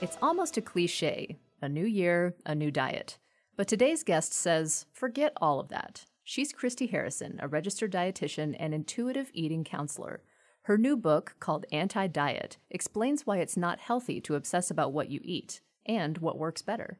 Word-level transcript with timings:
It's 0.00 0.18
almost 0.20 0.56
a 0.56 0.62
cliche 0.62 1.38
a 1.62 1.68
new 1.68 1.86
year, 1.86 2.34
a 2.44 2.54
new 2.54 2.70
diet. 2.70 3.16
But 3.56 3.68
today's 3.68 4.02
guest 4.02 4.34
says, 4.34 4.84
forget 4.92 5.32
all 5.40 5.60
of 5.60 5.70
that. 5.70 6.04
She's 6.22 6.52
Christy 6.52 6.86
Harrison, 6.88 7.38
a 7.40 7.48
registered 7.48 7.90
dietitian 7.90 8.54
and 8.58 8.74
intuitive 8.74 9.30
eating 9.32 9.64
counselor. 9.64 10.22
Her 10.62 10.76
new 10.76 10.94
book, 10.94 11.36
called 11.40 11.64
Anti 11.72 12.06
Diet, 12.08 12.58
explains 12.70 13.26
why 13.26 13.38
it's 13.38 13.56
not 13.56 13.80
healthy 13.80 14.20
to 14.22 14.34
obsess 14.34 14.70
about 14.70 14.92
what 14.92 15.08
you 15.08 15.20
eat 15.22 15.62
and 15.86 16.18
what 16.18 16.38
works 16.38 16.60
better. 16.60 16.98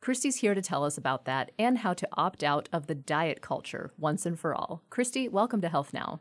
Christy's 0.00 0.36
here 0.36 0.54
to 0.54 0.62
tell 0.62 0.84
us 0.84 0.96
about 0.96 1.24
that 1.24 1.50
and 1.58 1.78
how 1.78 1.92
to 1.94 2.08
opt 2.12 2.44
out 2.44 2.68
of 2.72 2.86
the 2.86 2.94
diet 2.94 3.40
culture 3.40 3.92
once 3.98 4.26
and 4.26 4.38
for 4.38 4.54
all. 4.54 4.84
Christy, 4.90 5.28
welcome 5.28 5.60
to 5.60 5.68
Health 5.68 5.92
Now. 5.92 6.20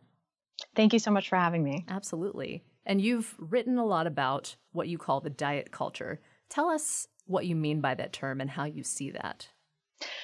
Thank 0.75 0.93
you 0.93 0.99
so 0.99 1.11
much 1.11 1.29
for 1.29 1.35
having 1.35 1.63
me. 1.63 1.85
Absolutely. 1.87 2.63
And 2.85 3.01
you've 3.01 3.35
written 3.37 3.77
a 3.77 3.85
lot 3.85 4.07
about 4.07 4.55
what 4.71 4.87
you 4.87 4.97
call 4.97 5.21
the 5.21 5.29
diet 5.29 5.71
culture. 5.71 6.19
Tell 6.49 6.69
us 6.69 7.07
what 7.25 7.45
you 7.45 7.55
mean 7.55 7.81
by 7.81 7.95
that 7.95 8.13
term 8.13 8.41
and 8.41 8.49
how 8.49 8.65
you 8.65 8.83
see 8.83 9.11
that. 9.11 9.47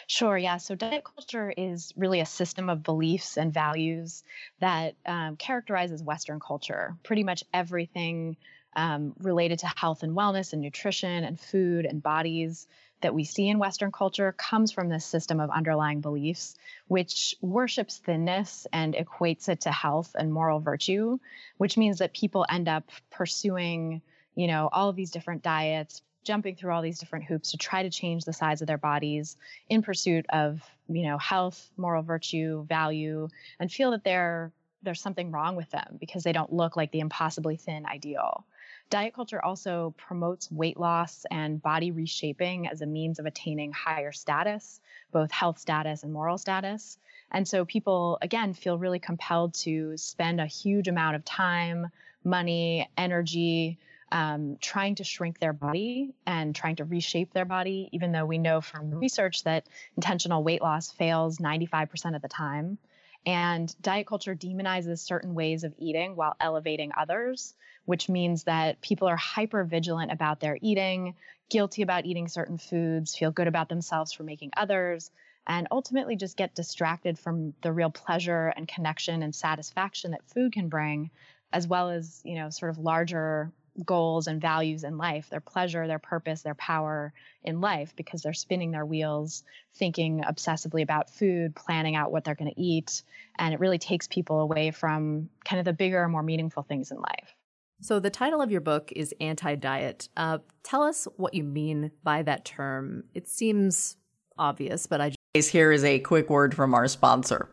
Sure, 0.08 0.38
yeah. 0.38 0.58
So 0.58 0.76
diet 0.76 1.04
culture 1.04 1.54
is 1.56 1.94
really 1.96 2.20
a 2.20 2.26
system 2.26 2.70
of 2.70 2.84
beliefs 2.84 3.38
and 3.38 3.54
values 3.54 4.24
that 4.60 4.96
um, 5.06 5.38
characterizes 5.38 6.04
Western 6.04 6.40
culture. 6.40 6.98
Pretty 7.04 7.24
much 7.24 7.44
everything 7.54 8.36
um, 8.76 9.14
related 9.20 9.60
to 9.60 9.68
health 9.68 10.04
and 10.04 10.16
wellness 10.16 10.54
and 10.54 10.62
nutrition 10.62 11.24
and 11.24 11.40
food 11.40 11.86
and 11.86 12.04
bodies 12.04 12.68
that 13.02 13.14
we 13.14 13.24
see 13.24 13.48
in 13.48 13.60
Western 13.60 13.92
culture 13.92 14.34
comes 14.34 14.72
from 14.72 14.90
this 14.90 15.06
system 15.06 15.40
of 15.40 15.50
underlying 15.50 16.02
beliefs, 16.02 16.56
which 16.88 17.36
worships 17.42 17.98
thinness 17.98 18.68
and 18.74 18.94
equates 18.94 19.48
it 19.50 19.62
to 19.62 19.72
health 19.72 20.16
and 20.18 20.34
moral 20.34 20.60
virtue, 20.60 21.18
which 21.58 21.78
means 21.78 22.00
that 22.00 22.14
people 22.14 22.46
end 22.50 22.68
up 22.68 22.90
pursuing, 23.10 24.02
you 24.36 24.48
know, 24.48 24.70
all 24.72 24.90
of 24.90 24.96
these 24.96 25.12
different 25.12 25.42
diets, 25.42 26.02
jumping 26.24 26.56
through 26.56 26.74
all 26.74 26.82
these 26.82 27.00
different 27.00 27.26
hoops 27.26 27.52
to 27.52 27.58
try 27.58 27.84
to 27.84 27.90
change 27.90 28.26
the 28.26 28.34
size 28.34 28.62
of 28.62 28.68
their 28.68 28.78
bodies 28.78 29.38
in 29.70 29.82
pursuit 29.82 30.26
of, 30.30 30.62
you 30.88 31.04
know, 31.04 31.18
health, 31.18 31.70
moral 31.78 32.04
virtue, 32.04 32.66
value, 32.66 33.30
and 33.60 33.72
feel 33.72 33.92
that 33.92 34.04
they're 34.04 34.52
there's 34.82 35.02
something 35.02 35.32
wrong 35.32 35.56
with 35.56 35.70
them 35.72 35.98
because 36.00 36.24
they 36.24 36.32
don't 36.32 36.54
look 36.54 36.78
like 36.78 36.92
the 36.92 37.02
impossibly 37.02 37.58
thin 37.58 37.86
ideal. 37.86 38.46
Diet 38.90 39.14
culture 39.14 39.44
also 39.44 39.94
promotes 39.98 40.52
weight 40.52 40.80
loss 40.80 41.24
and 41.30 41.62
body 41.62 41.92
reshaping 41.92 42.68
as 42.68 42.82
a 42.82 42.88
means 42.88 43.20
of 43.20 43.28
attaining 43.28 43.72
higher 43.72 44.12
status, 44.12 44.82
both 45.12 45.32
health 45.32 45.60
status 45.60 46.02
and 46.02 46.12
moral 46.12 46.40
status. 46.40 46.98
And 47.32 47.48
so 47.48 47.66
people, 47.66 48.18
again, 48.22 48.54
feel 48.54 48.80
really 48.80 48.98
compelled 48.98 49.54
to 49.56 49.96
spend 49.98 50.42
a 50.42 50.48
huge 50.48 50.88
amount 50.88 51.16
of 51.16 51.24
time, 51.24 51.90
money, 52.24 52.90
energy, 52.98 53.78
um, 54.12 54.58
trying 54.60 54.96
to 54.96 55.04
shrink 55.04 55.38
their 55.38 55.54
body 55.54 56.16
and 56.26 56.56
trying 56.56 56.78
to 56.78 56.86
reshape 56.86 57.32
their 57.32 57.46
body, 57.46 57.90
even 57.92 58.12
though 58.12 58.26
we 58.26 58.40
know 58.40 58.60
from 58.60 58.90
research 58.96 59.44
that 59.44 59.68
intentional 59.98 60.44
weight 60.44 60.64
loss 60.64 60.90
fails 60.90 61.38
95% 61.38 62.16
of 62.16 62.24
the 62.24 62.28
time. 62.28 62.80
And 63.26 63.74
diet 63.82 64.08
culture 64.08 64.36
demonizes 64.36 65.00
certain 65.00 65.36
ways 65.36 65.64
of 65.64 65.76
eating 65.78 66.16
while 66.16 66.36
elevating 66.40 66.92
others, 66.98 67.54
which 67.86 68.10
means 68.10 68.46
that 68.46 68.82
people 68.82 69.08
are 69.08 69.18
hyper 69.18 69.64
vigilant 69.64 70.12
about 70.12 70.40
their 70.40 70.58
eating, 70.62 71.16
guilty 71.50 71.82
about 71.82 72.06
eating 72.06 72.28
certain 72.28 72.58
foods, 72.58 73.16
feel 73.16 73.32
good 73.32 73.48
about 73.48 73.70
themselves 73.70 74.14
for 74.14 74.24
making 74.24 74.52
others, 74.56 75.12
and 75.48 75.68
ultimately 75.72 76.16
just 76.16 76.38
get 76.38 76.56
distracted 76.56 77.18
from 77.20 77.54
the 77.62 77.72
real 77.72 77.90
pleasure 77.90 78.54
and 78.56 78.68
connection 78.68 79.24
and 79.24 79.34
satisfaction 79.34 80.12
that 80.12 80.26
food 80.26 80.54
can 80.54 80.70
bring, 80.70 81.10
as 81.52 81.68
well 81.68 81.90
as, 81.90 82.22
you 82.24 82.36
know, 82.36 82.50
sort 82.50 82.70
of 82.70 82.78
larger 82.78 83.52
goals 83.86 84.28
and 84.28 84.42
values 84.42 84.84
in 84.84 84.98
life, 84.98 85.30
their 85.30 85.40
pleasure, 85.40 85.88
their 85.88 86.00
purpose, 86.00 86.42
their 86.42 86.56
power 86.56 87.14
in 87.44 87.62
life, 87.62 87.96
because 87.96 88.22
they're 88.22 88.34
spinning 88.34 88.72
their 88.72 88.86
wheels, 88.86 89.44
thinking 89.76 90.24
obsessively 90.28 90.82
about 90.82 91.10
food, 91.10 91.56
planning 91.56 91.96
out 91.96 92.12
what 92.12 92.24
they're 92.24 92.36
going 92.36 92.52
to 92.52 92.62
eat. 92.62 93.04
And 93.38 93.54
it 93.54 93.60
really 93.60 93.78
takes 93.78 94.08
people 94.08 94.40
away 94.42 94.72
from 94.72 95.30
kind 95.46 95.60
of 95.60 95.66
the 95.66 95.74
bigger, 95.74 96.08
more 96.08 96.24
meaningful 96.24 96.64
things 96.64 96.92
in 96.92 96.98
life. 96.98 97.36
So, 97.82 98.00
the 98.00 98.10
title 98.10 98.42
of 98.42 98.52
your 98.52 98.62
book 98.62 98.92
is 98.94 99.14
Anti 99.22 99.56
Diet. 99.56 100.10
Uh, 100.18 100.40
tell 100.64 100.84
us 100.84 101.08
what 101.16 101.34
you 101.34 101.46
mean 101.46 101.92
by 102.04 102.24
that 102.24 102.44
term. 102.44 103.06
It 103.14 103.28
seems 103.30 103.96
obvious, 104.38 104.86
but 104.86 105.00
I 105.00 105.14
just. 105.36 105.52
Here 105.52 105.72
is 105.72 105.84
a 105.84 106.00
quick 106.00 106.30
word 106.30 106.54
from 106.56 106.74
our 106.74 106.88
sponsor. 106.88 107.50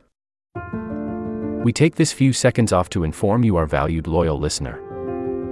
We 1.62 1.72
take 1.72 1.96
this 1.96 2.12
few 2.12 2.32
seconds 2.32 2.72
off 2.72 2.88
to 2.90 3.04
inform 3.04 3.44
you, 3.44 3.56
our 3.56 3.66
valued 3.66 4.06
loyal 4.06 4.38
listener 4.38 4.85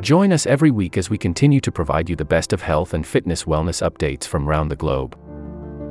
Join 0.00 0.32
us 0.32 0.46
every 0.46 0.70
week 0.70 0.96
as 0.96 1.10
we 1.10 1.18
continue 1.18 1.60
to 1.60 1.72
provide 1.72 2.08
you 2.08 2.16
the 2.16 2.24
best 2.24 2.52
of 2.52 2.62
health 2.62 2.94
and 2.94 3.06
fitness 3.06 3.44
wellness 3.44 3.82
updates 3.82 4.24
from 4.24 4.48
around 4.48 4.68
the 4.68 4.76
globe. 4.76 5.18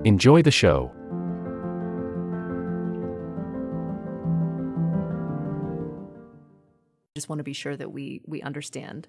Enjoy 0.06 0.42
the 0.42 0.52
show. 0.52 0.92
just 7.18 7.30
want 7.30 7.40
to 7.40 7.44
be 7.44 7.54
sure 7.54 7.76
that 7.76 7.92
we 7.92 8.22
we 8.28 8.44
understand. 8.44 9.08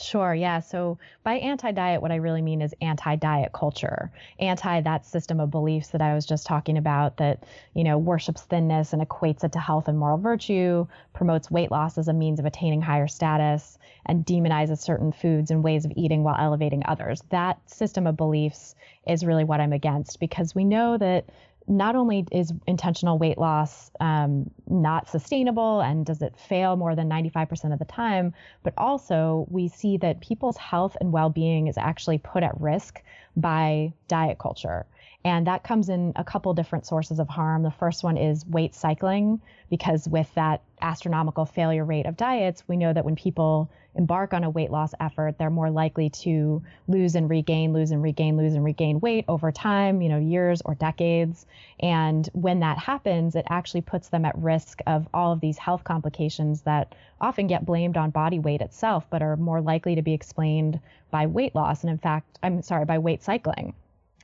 Sure, 0.00 0.34
yeah. 0.34 0.60
So 0.60 0.98
by 1.24 1.34
anti 1.34 1.72
diet, 1.72 2.00
what 2.00 2.10
I 2.10 2.16
really 2.16 2.40
mean 2.40 2.62
is 2.62 2.74
anti 2.80 3.16
diet 3.16 3.52
culture, 3.52 4.10
anti 4.38 4.80
that 4.80 5.04
system 5.04 5.40
of 5.40 5.50
beliefs 5.50 5.88
that 5.88 6.00
I 6.00 6.14
was 6.14 6.24
just 6.24 6.46
talking 6.46 6.78
about 6.78 7.18
that, 7.18 7.44
you 7.74 7.84
know, 7.84 7.98
worships 7.98 8.42
thinness 8.42 8.92
and 8.94 9.02
equates 9.06 9.44
it 9.44 9.52
to 9.52 9.58
health 9.58 9.88
and 9.88 9.98
moral 9.98 10.16
virtue, 10.16 10.86
promotes 11.12 11.50
weight 11.50 11.70
loss 11.70 11.98
as 11.98 12.08
a 12.08 12.14
means 12.14 12.40
of 12.40 12.46
attaining 12.46 12.80
higher 12.80 13.08
status, 13.08 13.78
and 14.06 14.24
demonizes 14.24 14.78
certain 14.78 15.12
foods 15.12 15.50
and 15.50 15.62
ways 15.62 15.84
of 15.84 15.92
eating 15.96 16.22
while 16.22 16.36
elevating 16.38 16.82
others. 16.86 17.22
That 17.28 17.58
system 17.70 18.06
of 18.06 18.16
beliefs 18.16 18.74
is 19.06 19.24
really 19.26 19.44
what 19.44 19.60
I'm 19.60 19.74
against 19.74 20.18
because 20.18 20.54
we 20.54 20.64
know 20.64 20.96
that 20.96 21.26
not 21.68 21.94
only 21.94 22.26
is 22.32 22.52
intentional 22.66 23.18
weight 23.18 23.38
loss 23.38 23.90
um, 24.00 24.50
not 24.68 25.08
sustainable 25.08 25.80
and 25.80 26.06
does 26.06 26.22
it 26.22 26.36
fail 26.36 26.76
more 26.76 26.94
than 26.96 27.08
95% 27.08 27.72
of 27.72 27.78
the 27.78 27.84
time, 27.84 28.32
but 28.62 28.74
also 28.76 29.46
we 29.50 29.68
see 29.68 29.96
that 29.98 30.20
people's 30.20 30.56
health 30.56 30.96
and 31.00 31.12
well 31.12 31.30
being 31.30 31.66
is 31.68 31.78
actually 31.78 32.18
put 32.18 32.42
at 32.42 32.58
risk 32.60 33.02
by 33.36 33.92
diet 34.08 34.38
culture. 34.38 34.86
And 35.22 35.46
that 35.46 35.64
comes 35.64 35.90
in 35.90 36.14
a 36.16 36.24
couple 36.24 36.54
different 36.54 36.86
sources 36.86 37.18
of 37.18 37.28
harm. 37.28 37.62
The 37.62 37.70
first 37.70 38.02
one 38.02 38.16
is 38.16 38.46
weight 38.46 38.74
cycling, 38.74 39.40
because 39.68 40.08
with 40.08 40.32
that 40.34 40.62
astronomical 40.80 41.44
failure 41.44 41.84
rate 41.84 42.06
of 42.06 42.16
diets, 42.16 42.64
we 42.66 42.78
know 42.78 42.90
that 42.90 43.04
when 43.04 43.16
people 43.16 43.70
embark 43.94 44.32
on 44.32 44.44
a 44.44 44.50
weight 44.50 44.70
loss 44.70 44.94
effort, 44.98 45.36
they're 45.36 45.50
more 45.50 45.70
likely 45.70 46.08
to 46.08 46.62
lose 46.88 47.16
and 47.16 47.28
regain, 47.28 47.74
lose 47.74 47.90
and 47.90 48.02
regain, 48.02 48.38
lose 48.38 48.54
and 48.54 48.64
regain 48.64 48.98
weight 49.00 49.26
over 49.28 49.52
time, 49.52 50.00
you 50.00 50.08
know, 50.08 50.18
years 50.18 50.62
or 50.64 50.74
decades. 50.74 51.44
And 51.80 52.26
when 52.32 52.60
that 52.60 52.78
happens, 52.78 53.34
it 53.34 53.44
actually 53.50 53.82
puts 53.82 54.08
them 54.08 54.24
at 54.24 54.38
risk 54.38 54.80
of 54.86 55.06
all 55.12 55.32
of 55.32 55.40
these 55.40 55.58
health 55.58 55.84
complications 55.84 56.62
that 56.62 56.94
often 57.20 57.46
get 57.46 57.66
blamed 57.66 57.98
on 57.98 58.08
body 58.08 58.38
weight 58.38 58.62
itself, 58.62 59.06
but 59.10 59.20
are 59.20 59.36
more 59.36 59.60
likely 59.60 59.96
to 59.96 60.02
be 60.02 60.14
explained 60.14 60.80
by 61.10 61.26
weight 61.26 61.54
loss. 61.54 61.82
And 61.82 61.90
in 61.90 61.98
fact, 61.98 62.38
I'm 62.42 62.62
sorry, 62.62 62.86
by 62.86 62.98
weight 62.98 63.22
cycling. 63.22 63.74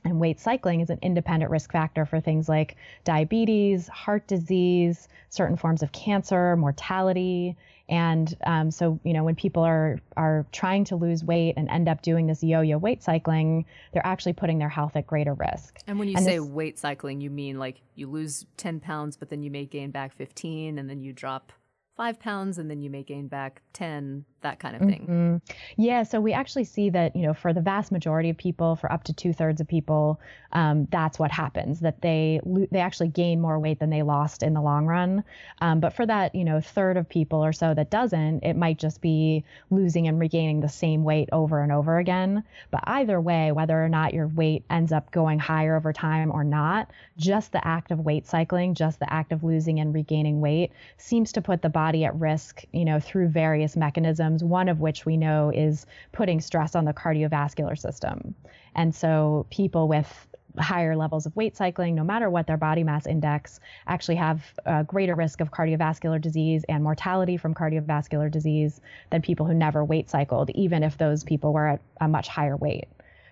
And 0.03 0.19
weight 0.19 0.39
cycling 0.39 0.81
is 0.81 0.89
an 0.89 0.99
independent 1.01 1.51
risk 1.51 1.71
factor 1.71 2.05
for 2.05 2.19
things 2.19 2.47
like 2.47 2.77
diabetes, 3.03 3.87
heart 3.87 4.25
disease, 4.27 5.07
certain 5.29 5.57
forms 5.57 5.83
of 5.83 5.91
cancer, 5.91 6.55
mortality. 6.55 7.57
And 7.89 8.35
um, 8.45 8.71
so, 8.71 8.99
you 9.03 9.13
know, 9.13 9.23
when 9.23 9.35
people 9.35 9.63
are 9.63 9.99
are 10.15 10.45
trying 10.51 10.83
to 10.85 10.95
lose 10.95 11.23
weight 11.23 11.55
and 11.57 11.69
end 11.69 11.87
up 11.87 12.01
doing 12.01 12.27
this 12.27 12.43
yo-yo 12.43 12.77
weight 12.77 13.01
cycling, 13.01 13.65
they're 13.93 14.05
actually 14.05 14.33
putting 14.33 14.59
their 14.59 14.69
health 14.69 14.95
at 14.95 15.07
greater 15.07 15.33
risk. 15.33 15.79
And 15.87 15.97
when 15.97 16.07
you 16.07 16.15
and 16.15 16.25
say 16.25 16.37
this, 16.37 16.47
weight 16.47 16.77
cycling, 16.77 17.21
you 17.21 17.29
mean 17.29 17.59
like 17.59 17.81
you 17.95 18.07
lose 18.07 18.45
10 18.57 18.79
pounds, 18.79 19.17
but 19.17 19.29
then 19.29 19.41
you 19.41 19.51
may 19.51 19.65
gain 19.65 19.91
back 19.91 20.13
15, 20.15 20.77
and 20.77 20.89
then 20.89 21.01
you 21.01 21.13
drop 21.13 21.51
five 21.97 22.19
pounds 22.19 22.59
and 22.59 22.69
then 22.69 22.79
you 22.79 22.91
may 22.91 23.01
gain 23.01 23.27
back 23.27 23.61
10 23.73 24.23
that 24.41 24.59
kind 24.59 24.75
of 24.75 24.81
thing. 24.83 25.01
Mm-hmm. 25.01 25.81
yeah 25.81 26.03
so 26.03 26.21
we 26.21 26.31
actually 26.31 26.63
see 26.63 26.91
that 26.91 27.15
you 27.15 27.23
know 27.23 27.33
for 27.33 27.53
the 27.53 27.61
vast 27.61 27.91
majority 27.91 28.29
of 28.29 28.37
people 28.37 28.75
for 28.75 28.91
up 28.91 29.03
to 29.05 29.13
two-thirds 29.13 29.59
of 29.59 29.67
people 29.67 30.19
um, 30.51 30.87
that's 30.91 31.19
what 31.19 31.31
happens 31.31 31.79
that 31.81 32.01
they 32.01 32.39
they 32.71 32.79
actually 32.79 33.09
gain 33.09 33.41
more 33.41 33.59
weight 33.59 33.79
than 33.79 33.89
they 33.89 34.03
lost 34.03 34.43
in 34.43 34.53
the 34.53 34.61
long 34.61 34.85
run. 34.85 35.23
Um, 35.59 35.79
but 35.79 35.93
for 35.93 36.05
that 36.05 36.35
you 36.35 36.45
know 36.45 36.61
third 36.61 36.97
of 36.97 37.09
people 37.09 37.43
or 37.43 37.51
so 37.51 37.73
that 37.73 37.89
doesn't 37.89 38.43
it 38.43 38.55
might 38.55 38.77
just 38.77 39.01
be 39.01 39.43
losing 39.69 40.07
and 40.07 40.19
regaining 40.19 40.61
the 40.61 40.69
same 40.69 41.03
weight 41.03 41.29
over 41.31 41.61
and 41.61 41.71
over 41.71 41.97
again. 41.97 42.43
But 42.71 42.83
either 42.85 43.19
way 43.19 43.51
whether 43.51 43.83
or 43.83 43.89
not 43.89 44.13
your 44.13 44.27
weight 44.27 44.63
ends 44.69 44.91
up 44.91 45.11
going 45.11 45.39
higher 45.39 45.75
over 45.75 45.91
time 45.91 46.31
or 46.31 46.43
not 46.43 46.91
just 47.17 47.51
the 47.51 47.67
act 47.67 47.91
of 47.91 47.99
weight 47.99 48.27
cycling 48.27 48.73
just 48.73 48.99
the 48.99 49.11
act 49.11 49.31
of 49.31 49.43
losing 49.43 49.79
and 49.79 49.93
regaining 49.93 50.39
weight 50.39 50.71
seems 50.97 51.31
to 51.33 51.41
put 51.41 51.61
the 51.61 51.69
body 51.69 51.86
at 51.95 52.15
risk 52.15 52.63
you 52.73 52.85
know 52.85 52.99
through 52.99 53.27
various 53.27 53.75
mechanisms 53.75 54.43
one 54.43 54.69
of 54.69 54.79
which 54.79 55.05
we 55.05 55.17
know 55.17 55.51
is 55.53 55.85
putting 56.11 56.41
stress 56.41 56.75
on 56.75 56.85
the 56.85 56.93
cardiovascular 56.93 57.77
system. 57.77 58.35
And 58.75 58.93
so 58.93 59.45
people 59.49 59.87
with 59.87 60.27
higher 60.59 60.95
levels 60.95 61.25
of 61.25 61.35
weight 61.35 61.55
cycling, 61.55 61.95
no 61.95 62.03
matter 62.03 62.29
what 62.29 62.47
their 62.47 62.57
body 62.57 62.83
mass 62.83 63.05
index, 63.05 63.59
actually 63.87 64.15
have 64.15 64.43
a 64.65 64.83
greater 64.83 65.15
risk 65.15 65.41
of 65.41 65.51
cardiovascular 65.51 66.19
disease 66.19 66.63
and 66.69 66.83
mortality 66.83 67.37
from 67.37 67.53
cardiovascular 67.53 68.31
disease 68.31 68.81
than 69.11 69.21
people 69.21 69.45
who 69.45 69.53
never 69.53 69.83
weight 69.83 70.09
cycled, 70.09 70.49
even 70.51 70.83
if 70.83 70.97
those 70.97 71.23
people 71.23 71.53
were 71.53 71.67
at 71.67 71.81
a 72.01 72.07
much 72.07 72.27
higher 72.27 72.57
weight. 72.57 72.87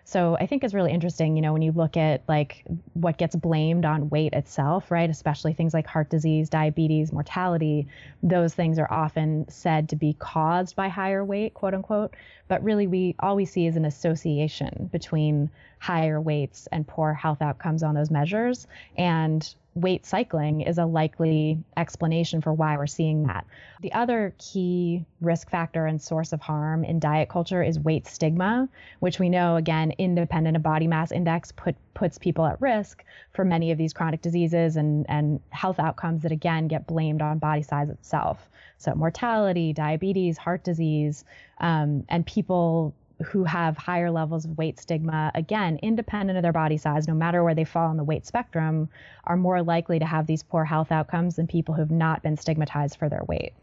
So 0.08 0.38
I 0.40 0.46
think 0.46 0.64
it's 0.64 0.76
really 0.76 0.92
interesting, 0.92 1.36
you 1.36 1.42
know, 1.42 1.52
when 1.52 1.64
you 1.64 1.72
look 1.72 1.98
at 1.98 2.22
like 2.28 2.64
what 2.94 3.18
gets 3.18 3.36
blamed 3.36 3.86
on 3.86 4.12
weight 4.12 4.34
itself, 4.34 4.92
right? 4.92 5.10
Especially 5.10 5.52
things 5.52 5.74
like 5.74 5.88
heart 5.88 6.12
disease, 6.12 6.48
diabetes, 6.48 7.12
mortality, 7.12 7.88
those 8.22 8.54
things 8.54 8.78
are 8.78 8.92
often 8.92 9.50
said 9.50 9.90
to 9.90 9.96
be 9.96 10.16
caused 10.20 10.76
by 10.76 10.90
higher 10.90 11.26
weight, 11.26 11.56
quote 11.56 11.74
unquote. 11.74 12.16
But 12.48 12.64
really, 12.64 12.86
we 12.86 13.16
all 13.20 13.36
we 13.36 13.46
see 13.46 13.66
is 13.66 13.78
an 13.78 13.86
association 13.86 14.90
between 14.92 15.50
higher 15.80 16.22
weights 16.22 16.68
and 16.72 16.88
poor 16.88 17.14
health 17.14 17.42
outcomes 17.42 17.82
on 17.82 17.96
those 17.96 18.12
measures. 18.12 18.68
And 18.96 19.56
weight 19.76 20.06
cycling 20.06 20.62
is 20.62 20.78
a 20.78 20.86
likely 20.86 21.60
explanation 21.76 22.42
for 22.42 22.54
why 22.54 22.78
we're 22.78 22.88
seeing 22.88 23.28
that. 23.28 23.46
The 23.82 23.92
other 23.92 24.34
key 24.38 25.06
risk 25.20 25.50
factor 25.50 25.86
and 25.86 26.02
source 26.02 26.32
of 26.32 26.40
harm 26.40 26.86
in 26.86 27.00
diet 27.00 27.28
culture 27.28 27.62
is 27.62 27.78
weight 27.78 28.08
stigma, 28.08 28.70
which 29.02 29.20
we 29.20 29.28
know 29.28 29.58
again 29.58 29.92
independent 29.98 30.56
of 30.56 30.64
body 30.64 30.88
mass 30.88 31.12
index 31.12 31.52
put 31.52 31.76
puts 31.94 32.18
people 32.18 32.46
at 32.46 32.62
risk 32.62 33.04
for 33.34 33.44
many 33.44 33.72
of 33.72 33.78
these 33.78 33.92
chronic 33.92 34.22
diseases 34.22 34.78
and 34.78 35.06
and 35.10 35.42
health 35.50 35.80
outcomes 35.80 36.24
that 36.24 36.32
again 36.32 36.70
get 36.70 36.88
blamed 36.88 37.22
on 37.22 37.38
body 37.38 37.62
size 37.62 37.90
itself. 37.90 38.50
So 38.78 38.96
mortality, 38.96 39.74
diabetes, 39.74 40.38
heart 40.38 40.64
disease, 40.64 41.26
um, 41.60 42.06
and 42.08 42.26
people 42.26 42.94
who 43.24 43.44
have 43.46 43.78
higher 43.78 44.12
levels 44.12 44.46
of 44.46 44.58
weight 44.58 44.80
stigma, 44.80 45.32
again, 45.36 45.80
independent 45.82 46.38
of 46.38 46.44
their 46.44 46.52
body 46.52 46.78
size, 46.78 47.08
no 47.08 47.14
matter 47.14 47.44
where 47.44 47.56
they 47.56 47.64
fall 47.64 47.90
on 47.90 47.98
the 47.98 48.04
weight 48.04 48.26
spectrum, 48.26 48.90
are 49.24 49.38
more 49.38 49.64
likely 49.64 50.00
to 50.00 50.06
have 50.06 50.28
these 50.28 50.44
poor 50.44 50.66
health 50.66 50.92
outcomes 50.92 51.36
than 51.36 51.48
people 51.48 51.74
who've 51.74 51.92
not 51.92 52.22
been 52.24 52.38
stigmatized 52.38 52.98
for 52.98 53.08
their 53.08 53.24
weight. 53.28 53.54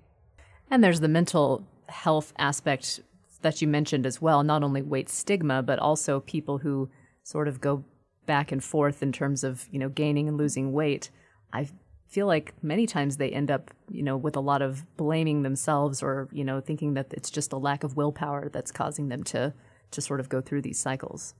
And 0.70 0.82
there's 0.82 1.00
the 1.00 1.08
mental 1.08 1.64
health 1.88 2.32
aspect 2.38 3.00
that 3.43 3.60
you 3.60 3.69
mentioned 3.69 4.06
as 4.06 4.22
well, 4.22 4.43
not 4.43 4.62
only 4.62 4.81
weight 4.81 5.08
stigma, 5.08 5.62
but 5.62 5.78
also 5.78 6.20
people 6.20 6.58
who 6.58 6.88
sort 7.22 7.48
of 7.48 7.60
go 7.60 7.84
back 8.25 8.52
and 8.52 8.62
forth 8.62 9.02
in 9.02 9.12
terms 9.12 9.44
of, 9.44 9.66
you 9.70 9.78
know, 9.78 9.88
gaining 9.88 10.28
and 10.28 10.38
losing 10.38 10.72
weight. 10.72 11.10
I 11.52 11.69
feel 12.12 12.26
like 12.26 12.53
many 12.62 12.87
times 12.87 13.17
they 13.17 13.31
end 13.31 13.50
up, 13.50 13.70
you 13.91 14.03
know, 14.03 14.19
with 14.19 14.37
a 14.37 14.41
lot 14.41 14.61
of 14.61 14.85
blaming 14.99 15.43
themselves 15.43 16.03
or, 16.03 16.29
you 16.31 16.44
know, 16.44 16.61
thinking 16.61 16.93
that 16.93 17.06
it's 17.14 17.31
just 17.31 17.55
a 17.55 17.56
lack 17.56 17.82
of 17.85 17.97
willpower 17.97 18.50
that's 18.50 18.70
causing 18.70 19.09
them 19.09 19.25
to 19.25 19.55
to 19.93 20.00
sort 20.00 20.20
of 20.20 20.29
go 20.29 20.41
through 20.43 20.61
these 20.61 20.79
cycles. 20.79 21.35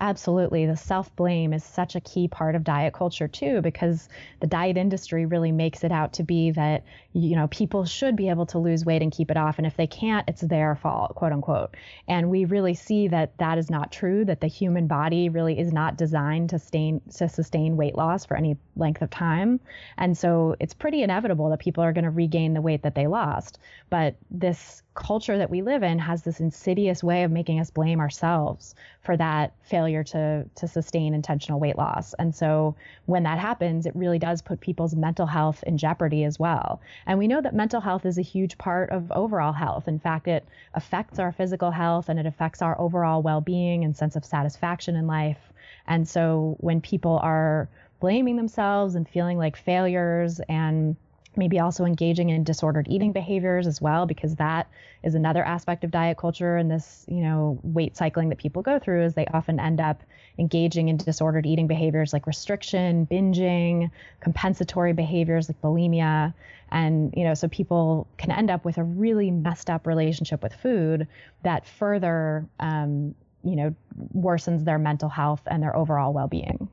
Absolutely. 0.00 0.66
The 0.66 0.76
self 0.76 1.14
blame 1.16 1.52
is 1.52 1.64
such 1.64 1.96
a 1.96 2.00
key 2.00 2.28
part 2.28 2.54
of 2.54 2.64
diet 2.64 2.94
culture, 2.94 3.28
too, 3.28 3.60
because 3.60 4.08
the 4.40 4.46
diet 4.46 4.76
industry 4.76 5.26
really 5.26 5.52
makes 5.52 5.82
it 5.82 5.90
out 5.90 6.12
to 6.14 6.22
be 6.22 6.52
that, 6.52 6.84
you 7.12 7.34
know, 7.34 7.48
people 7.48 7.84
should 7.84 8.14
be 8.14 8.28
able 8.28 8.46
to 8.46 8.58
lose 8.58 8.84
weight 8.84 9.02
and 9.02 9.10
keep 9.10 9.30
it 9.30 9.36
off. 9.36 9.58
And 9.58 9.66
if 9.66 9.76
they 9.76 9.86
can't, 9.86 10.28
it's 10.28 10.42
their 10.42 10.76
fault, 10.76 11.14
quote 11.16 11.32
unquote. 11.32 11.76
And 12.06 12.30
we 12.30 12.44
really 12.44 12.74
see 12.74 13.08
that 13.08 13.36
that 13.38 13.58
is 13.58 13.68
not 13.70 13.90
true, 13.90 14.24
that 14.26 14.40
the 14.40 14.46
human 14.46 14.86
body 14.86 15.28
really 15.28 15.58
is 15.58 15.72
not 15.72 15.96
designed 15.96 16.50
to, 16.50 16.58
sustain 16.58 17.00
to 17.16 17.28
sustain 17.28 17.76
weight 17.76 17.96
loss 17.96 18.26
for 18.26 18.36
any 18.36 18.56
length 18.76 19.02
of 19.02 19.10
time. 19.10 19.60
And 19.96 20.16
so 20.16 20.54
it's 20.60 20.74
pretty 20.74 21.02
inevitable 21.02 21.50
that 21.50 21.60
people 21.60 21.82
are 21.82 21.92
going 21.92 22.04
to 22.04 22.10
regain 22.10 22.54
the 22.54 22.60
weight 22.60 22.82
that 22.82 22.94
they 22.94 23.06
lost. 23.06 23.58
But 23.90 24.16
this 24.30 24.82
culture 24.98 25.38
that 25.38 25.48
we 25.48 25.62
live 25.62 25.84
in 25.84 25.98
has 26.00 26.22
this 26.22 26.40
insidious 26.40 27.04
way 27.04 27.22
of 27.22 27.30
making 27.30 27.60
us 27.60 27.70
blame 27.70 28.00
ourselves 28.00 28.74
for 29.00 29.16
that 29.16 29.54
failure 29.62 30.02
to 30.02 30.44
to 30.56 30.66
sustain 30.66 31.14
intentional 31.14 31.60
weight 31.60 31.78
loss. 31.78 32.14
And 32.14 32.34
so 32.34 32.74
when 33.06 33.22
that 33.22 33.38
happens, 33.38 33.86
it 33.86 33.94
really 33.94 34.18
does 34.18 34.42
put 34.42 34.60
people's 34.60 34.96
mental 34.96 35.26
health 35.26 35.62
in 35.64 35.78
jeopardy 35.78 36.24
as 36.24 36.38
well. 36.38 36.80
And 37.06 37.16
we 37.16 37.28
know 37.28 37.40
that 37.40 37.54
mental 37.54 37.80
health 37.80 38.04
is 38.04 38.18
a 38.18 38.22
huge 38.22 38.58
part 38.58 38.90
of 38.90 39.12
overall 39.12 39.52
health. 39.52 39.86
In 39.86 40.00
fact, 40.00 40.26
it 40.26 40.44
affects 40.74 41.20
our 41.20 41.30
physical 41.30 41.70
health 41.70 42.08
and 42.08 42.18
it 42.18 42.26
affects 42.26 42.60
our 42.60 42.78
overall 42.80 43.22
well-being 43.22 43.84
and 43.84 43.96
sense 43.96 44.16
of 44.16 44.24
satisfaction 44.24 44.96
in 44.96 45.06
life. 45.06 45.52
And 45.86 46.08
so 46.08 46.56
when 46.58 46.80
people 46.80 47.20
are 47.22 47.68
blaming 48.00 48.36
themselves 48.36 48.96
and 48.96 49.08
feeling 49.08 49.38
like 49.38 49.56
failures 49.56 50.40
and 50.48 50.96
maybe 51.38 51.60
also 51.60 51.84
engaging 51.84 52.30
in 52.30 52.44
disordered 52.44 52.86
eating 52.90 53.12
behaviors 53.12 53.66
as 53.66 53.80
well 53.80 54.04
because 54.04 54.34
that 54.36 54.68
is 55.02 55.14
another 55.14 55.44
aspect 55.44 55.84
of 55.84 55.90
diet 55.90 56.18
culture 56.18 56.56
and 56.56 56.70
this 56.70 57.04
you 57.08 57.22
know 57.22 57.58
weight 57.62 57.96
cycling 57.96 58.28
that 58.28 58.38
people 58.38 58.60
go 58.60 58.78
through 58.78 59.04
is 59.04 59.14
they 59.14 59.26
often 59.26 59.60
end 59.60 59.80
up 59.80 60.02
engaging 60.38 60.88
in 60.88 60.96
disordered 60.96 61.46
eating 61.46 61.66
behaviors 61.66 62.12
like 62.12 62.26
restriction 62.26 63.06
binging 63.06 63.90
compensatory 64.20 64.92
behaviors 64.92 65.48
like 65.48 65.60
bulimia. 65.62 66.34
And 66.70 67.14
you 67.16 67.24
know 67.24 67.34
so 67.34 67.48
people 67.48 68.06
can 68.18 68.30
end 68.30 68.50
up 68.50 68.64
with 68.64 68.76
a 68.76 68.84
really 68.84 69.30
messed 69.30 69.70
up 69.70 69.86
relationship 69.86 70.42
with 70.42 70.52
food 70.54 71.06
that 71.42 71.66
further 71.66 72.46
um, 72.60 73.14
you 73.44 73.56
know 73.56 73.74
worsens 74.14 74.64
their 74.64 74.78
mental 74.78 75.08
health 75.08 75.42
and 75.46 75.62
their 75.62 75.74
overall 75.74 76.12
well-being 76.12 76.68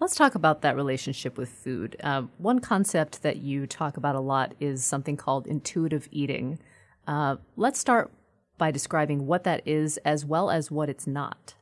Let's 0.00 0.14
talk 0.14 0.36
about 0.36 0.62
that 0.62 0.76
relationship 0.76 1.36
with 1.36 1.48
food. 1.48 1.96
Uh, 2.02 2.22
one 2.38 2.60
concept 2.60 3.22
that 3.22 3.38
you 3.38 3.66
talk 3.66 3.96
about 3.96 4.14
a 4.14 4.20
lot 4.20 4.54
is 4.60 4.84
something 4.84 5.16
called 5.16 5.46
intuitive 5.48 6.08
eating. 6.12 6.60
Uh, 7.08 7.36
let's 7.56 7.80
start 7.80 8.12
by 8.58 8.70
describing 8.70 9.26
what 9.26 9.42
that 9.44 9.66
is 9.66 9.96
as 9.98 10.24
well 10.24 10.50
as 10.50 10.70
what 10.70 10.88
it's 10.88 11.06
not. 11.06 11.54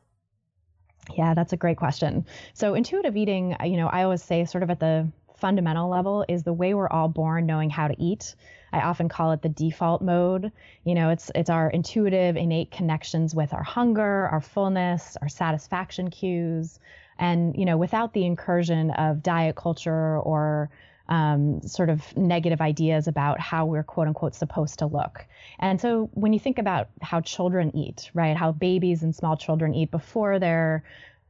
Yeah, 1.16 1.32
that's 1.32 1.52
a 1.52 1.56
great 1.56 1.78
question. 1.78 2.26
So, 2.52 2.74
intuitive 2.74 3.16
eating, 3.16 3.56
you 3.64 3.76
know, 3.76 3.86
I 3.86 4.02
always 4.02 4.22
say, 4.22 4.44
sort 4.44 4.62
of 4.62 4.70
at 4.70 4.80
the 4.80 5.08
fundamental 5.36 5.88
level, 5.88 6.24
is 6.28 6.42
the 6.42 6.52
way 6.52 6.74
we're 6.74 6.88
all 6.88 7.08
born 7.08 7.46
knowing 7.46 7.70
how 7.70 7.88
to 7.88 7.94
eat. 8.02 8.34
I 8.72 8.80
often 8.80 9.08
call 9.08 9.32
it 9.32 9.42
the 9.42 9.48
default 9.48 10.02
mode. 10.02 10.52
You 10.84 10.94
know, 10.94 11.10
it's 11.10 11.30
it's 11.34 11.50
our 11.50 11.70
intuitive, 11.70 12.36
innate 12.36 12.70
connections 12.70 13.34
with 13.34 13.54
our 13.54 13.62
hunger, 13.62 14.28
our 14.28 14.40
fullness, 14.40 15.16
our 15.22 15.28
satisfaction 15.28 16.10
cues, 16.10 16.78
And, 17.18 17.56
you 17.56 17.64
know, 17.64 17.76
without 17.76 18.12
the 18.12 18.24
incursion 18.24 18.90
of 18.90 19.22
diet 19.22 19.56
culture 19.56 20.18
or 20.18 20.70
um, 21.08 21.62
sort 21.62 21.88
of 21.88 22.16
negative 22.16 22.60
ideas 22.60 23.06
about 23.06 23.40
how 23.40 23.64
we're 23.66 23.84
quote 23.84 24.08
unquote 24.08 24.34
supposed 24.34 24.80
to 24.80 24.86
look. 24.86 25.24
And 25.58 25.80
so 25.80 26.10
when 26.14 26.32
you 26.32 26.40
think 26.40 26.58
about 26.58 26.88
how 27.00 27.20
children 27.20 27.74
eat, 27.76 28.10
right, 28.12 28.36
how 28.36 28.52
babies 28.52 29.02
and 29.02 29.14
small 29.14 29.36
children 29.36 29.74
eat 29.74 29.90
before 29.90 30.38
they're 30.38 30.82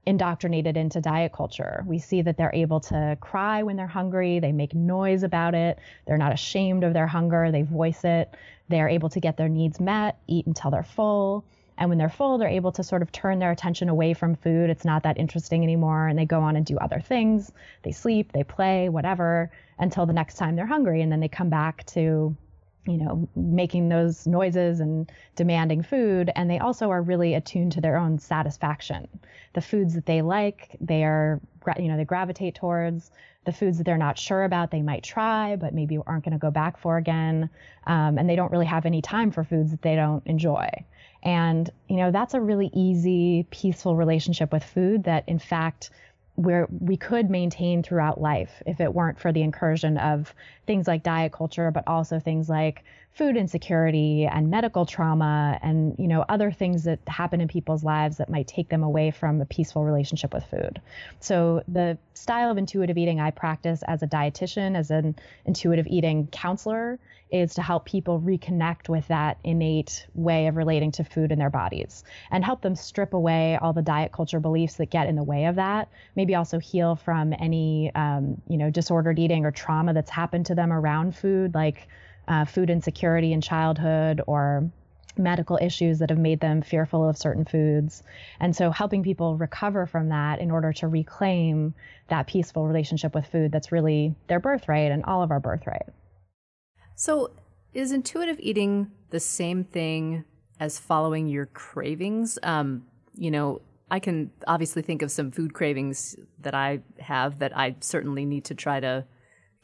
indoctrinated 0.07 0.77
into 0.77 1.01
diet 1.01 1.33
culture. 1.33 1.85
We 1.87 1.99
see 1.99 2.23
that 2.23 2.37
they're 2.37 2.55
able 2.55 2.81
to 2.81 3.19
cry 3.21 3.63
when 3.65 3.77
they're 3.77 3.87
hungry, 3.87 4.39
they 4.39 4.53
make 4.53 4.75
noise 4.75 5.25
about 5.25 5.55
it, 5.55 5.79
they're 6.07 6.17
not 6.17 6.33
ashamed 6.33 6.85
of 6.85 6.95
their 6.95 7.09
hunger, 7.09 7.51
they 7.51 7.63
voice 7.63 8.05
it, 8.05 8.35
they're 8.69 8.89
able 8.89 9.09
to 9.11 9.21
get 9.21 9.37
their 9.37 9.49
needs 9.49 9.81
met, 9.81 10.19
eat 10.29 10.47
until 10.47 10.71
they're 10.71 10.85
full. 10.85 11.45
And 11.79 11.91
when 11.91 11.99
they're 11.99 12.09
full, 12.09 12.39
they're 12.39 12.49
able 12.49 12.73
to 12.73 12.83
sort 12.83 13.03
of 13.03 13.13
turn 13.13 13.39
their 13.39 13.51
attention 13.51 13.89
away 13.91 14.15
from 14.15 14.35
food. 14.35 14.71
It's 14.71 14.85
not 14.85 15.03
that 15.03 15.19
interesting 15.19 15.63
anymore. 15.63 16.07
And 16.09 16.19
they 16.19 16.25
go 16.25 16.41
on 16.41 16.57
and 16.57 16.65
do 16.65 16.79
other 16.79 17.01
things. 17.01 17.53
They 17.83 17.93
sleep, 17.93 18.33
they 18.33 18.45
play, 18.45 18.89
whatever, 18.89 19.51
until 19.79 20.07
the 20.07 20.15
next 20.15 20.37
time 20.37 20.57
they're 20.57 20.65
hungry. 20.65 21.03
And 21.03 21.13
then 21.13 21.21
they 21.21 21.29
come 21.29 21.51
back 21.51 21.85
to, 21.89 22.35
you 22.87 22.99
know, 22.99 23.29
making 23.35 23.89
those 23.89 24.27
noises 24.27 24.81
and 24.81 25.11
demanding 25.35 25.83
food. 25.83 26.31
And 26.37 26.51
they 26.51 26.59
also 26.59 26.91
are 26.91 27.03
really 27.03 27.35
attuned 27.35 27.73
to 27.73 27.81
their 27.81 27.97
own 27.97 28.19
satisfaction. 28.19 29.09
The 29.55 29.61
foods 29.61 29.95
that 29.95 30.07
they 30.07 30.23
like, 30.23 30.77
they 30.81 31.05
are, 31.05 31.41
you 31.79 31.89
know, 31.89 31.97
they 31.97 32.05
gravitate 32.05 32.55
towards. 32.55 33.11
The 33.45 33.53
foods 33.53 33.79
that 33.79 33.85
they're 33.85 33.97
not 33.97 34.19
sure 34.19 34.45
about, 34.45 34.71
they 34.71 34.83
might 34.83 35.05
try, 35.05 35.57
but 35.57 35.73
maybe 35.73 35.99
aren't 36.07 36.25
going 36.25 36.33
to 36.33 36.39
go 36.39 36.51
back 36.51 36.79
for 36.79 36.97
again. 36.97 37.49
Um, 37.87 38.19
and 38.19 38.29
they 38.29 38.37
don't 38.37 38.51
really 38.51 38.67
have 38.67 38.87
any 38.87 39.03
time 39.03 39.31
for 39.31 39.45
foods 39.45 39.71
that 39.71 39.83
they 39.83 39.95
don't 39.95 40.27
enjoy. 40.27 40.69
And, 41.23 41.71
you 41.89 41.97
know, 41.97 42.11
that's 42.11 42.35
a 42.35 42.41
really 42.41 42.71
easy, 42.73 43.47
peaceful 43.51 43.97
relationship 43.97 44.53
with 44.53 44.65
food 44.65 45.05
that, 45.05 45.25
in 45.29 45.39
fact, 45.39 45.91
where 46.37 46.69
we 46.81 46.97
could 46.97 47.31
maintain 47.31 47.83
throughout 47.83 48.21
life 48.21 48.63
if 48.67 48.81
it 48.81 48.95
weren't 48.95 49.19
for 49.19 49.33
the 49.33 49.43
incursion 49.43 49.97
of 49.99 50.35
things 50.67 50.87
like 50.87 51.03
diet 51.03 51.33
culture, 51.33 51.71
but 51.71 51.85
also 51.87 52.21
things 52.21 52.49
like 52.49 52.85
food 53.17 53.35
insecurity 53.35 54.27
and 54.31 54.51
medical 54.51 54.85
trauma 54.85 55.59
and 55.63 55.97
you 55.99 56.07
know 56.07 56.23
other 56.29 56.53
things 56.53 56.85
that 56.85 56.99
happen 57.07 57.41
in 57.41 57.49
people's 57.49 57.83
lives 57.83 58.19
that 58.19 58.29
might 58.29 58.47
take 58.47 58.69
them 58.69 58.83
away 58.83 59.11
from 59.11 59.41
a 59.41 59.47
peaceful 59.47 59.85
relationship 59.85 60.35
with 60.35 60.45
food. 60.45 60.83
So 61.21 61.63
the 61.67 61.97
style 62.13 62.51
of 62.51 62.59
intuitive 62.59 62.99
eating 62.99 63.19
I 63.19 63.31
practice 63.31 63.83
as 63.87 64.03
a 64.03 64.07
dietitian, 64.07 64.77
as 64.77 64.91
an 64.91 65.17
intuitive 65.47 65.87
eating 65.87 66.27
counselor, 66.27 66.99
is 67.31 67.55
to 67.55 67.63
help 67.63 67.87
people 67.87 68.21
reconnect 68.21 68.91
with 68.91 69.09
that 69.09 69.39
innate 69.43 70.07
way 70.15 70.47
of 70.47 70.57
relating 70.57 70.93
to 70.93 71.05
food 71.05 71.33
in 71.33 71.39
their 71.39 71.51
bodies 71.51 72.05
and 72.31 72.45
help 72.45 72.61
them 72.61 72.77
strip 72.77 73.15
away 73.15 73.59
all 73.61 73.73
the 73.73 73.83
diet 73.83 74.13
culture 74.13 74.41
beliefs 74.41 74.75
that 74.75 74.91
get 74.91 75.09
in 75.09 75.17
the 75.17 75.25
way 75.25 75.47
of 75.47 75.57
that. 75.57 75.89
Maybe 76.17 76.35
also 76.35 76.59
heal 76.59 76.97
from 76.97 77.33
any, 77.39 77.91
um, 77.95 78.43
you 78.47 78.59
know, 78.59 78.71
disordered 78.71 79.19
eating 79.19 79.47
or 79.47 79.51
trauma 79.51 79.95
that's 79.95 80.11
happened 80.11 80.47
to 80.47 80.55
them 80.55 80.71
around 80.71 81.17
food, 81.17 81.55
like 81.55 81.89
uh, 82.29 82.45
food 82.45 82.71
insecurity 82.71 83.33
in 83.33 83.41
childhood 83.41 84.21
or 84.27 84.71
medical 85.19 85.59
issues 85.61 85.99
that 85.99 86.11
have 86.11 86.19
made 86.19 86.41
them 86.41 86.63
fearful 86.63 87.09
of 87.09 87.17
certain 87.17 87.45
foods. 87.45 88.03
And 88.41 88.55
so 88.55 88.71
helping 88.71 89.03
people 89.03 89.37
recover 89.37 89.87
from 89.87 90.11
that 90.11 90.41
in 90.41 90.51
order 90.51 90.73
to 90.75 90.89
reclaim 90.89 91.75
that 92.09 92.27
peaceful 92.27 92.67
relationship 92.67 93.15
with 93.15 93.27
food 93.27 93.53
that's 93.53 93.73
really 93.73 94.15
their 94.29 94.41
birthright 94.41 94.93
and 94.93 95.05
all 95.05 95.23
of 95.23 95.31
our 95.31 95.41
birthright. 95.41 95.87
So, 96.95 97.31
is 97.75 97.93
intuitive 97.93 98.39
eating 98.41 98.91
the 99.11 99.21
same 99.21 99.65
thing 99.65 100.25
as 100.59 100.79
following 100.79 101.29
your 101.29 101.47
cravings? 101.47 102.39
Um, 102.43 102.87
you 103.15 103.31
know, 103.31 103.61
I 103.91 104.01
can 104.01 104.31
obviously 104.47 104.81
think 104.81 105.03
of 105.03 105.11
some 105.11 105.31
food 105.31 105.53
cravings 105.53 106.17
that 106.41 106.55
I 106.55 106.81
have 106.99 107.39
that 107.41 107.57
I 107.57 107.77
certainly 107.81 108.25
need 108.25 108.45
to 108.47 108.55
try 108.55 108.81
to 108.81 109.05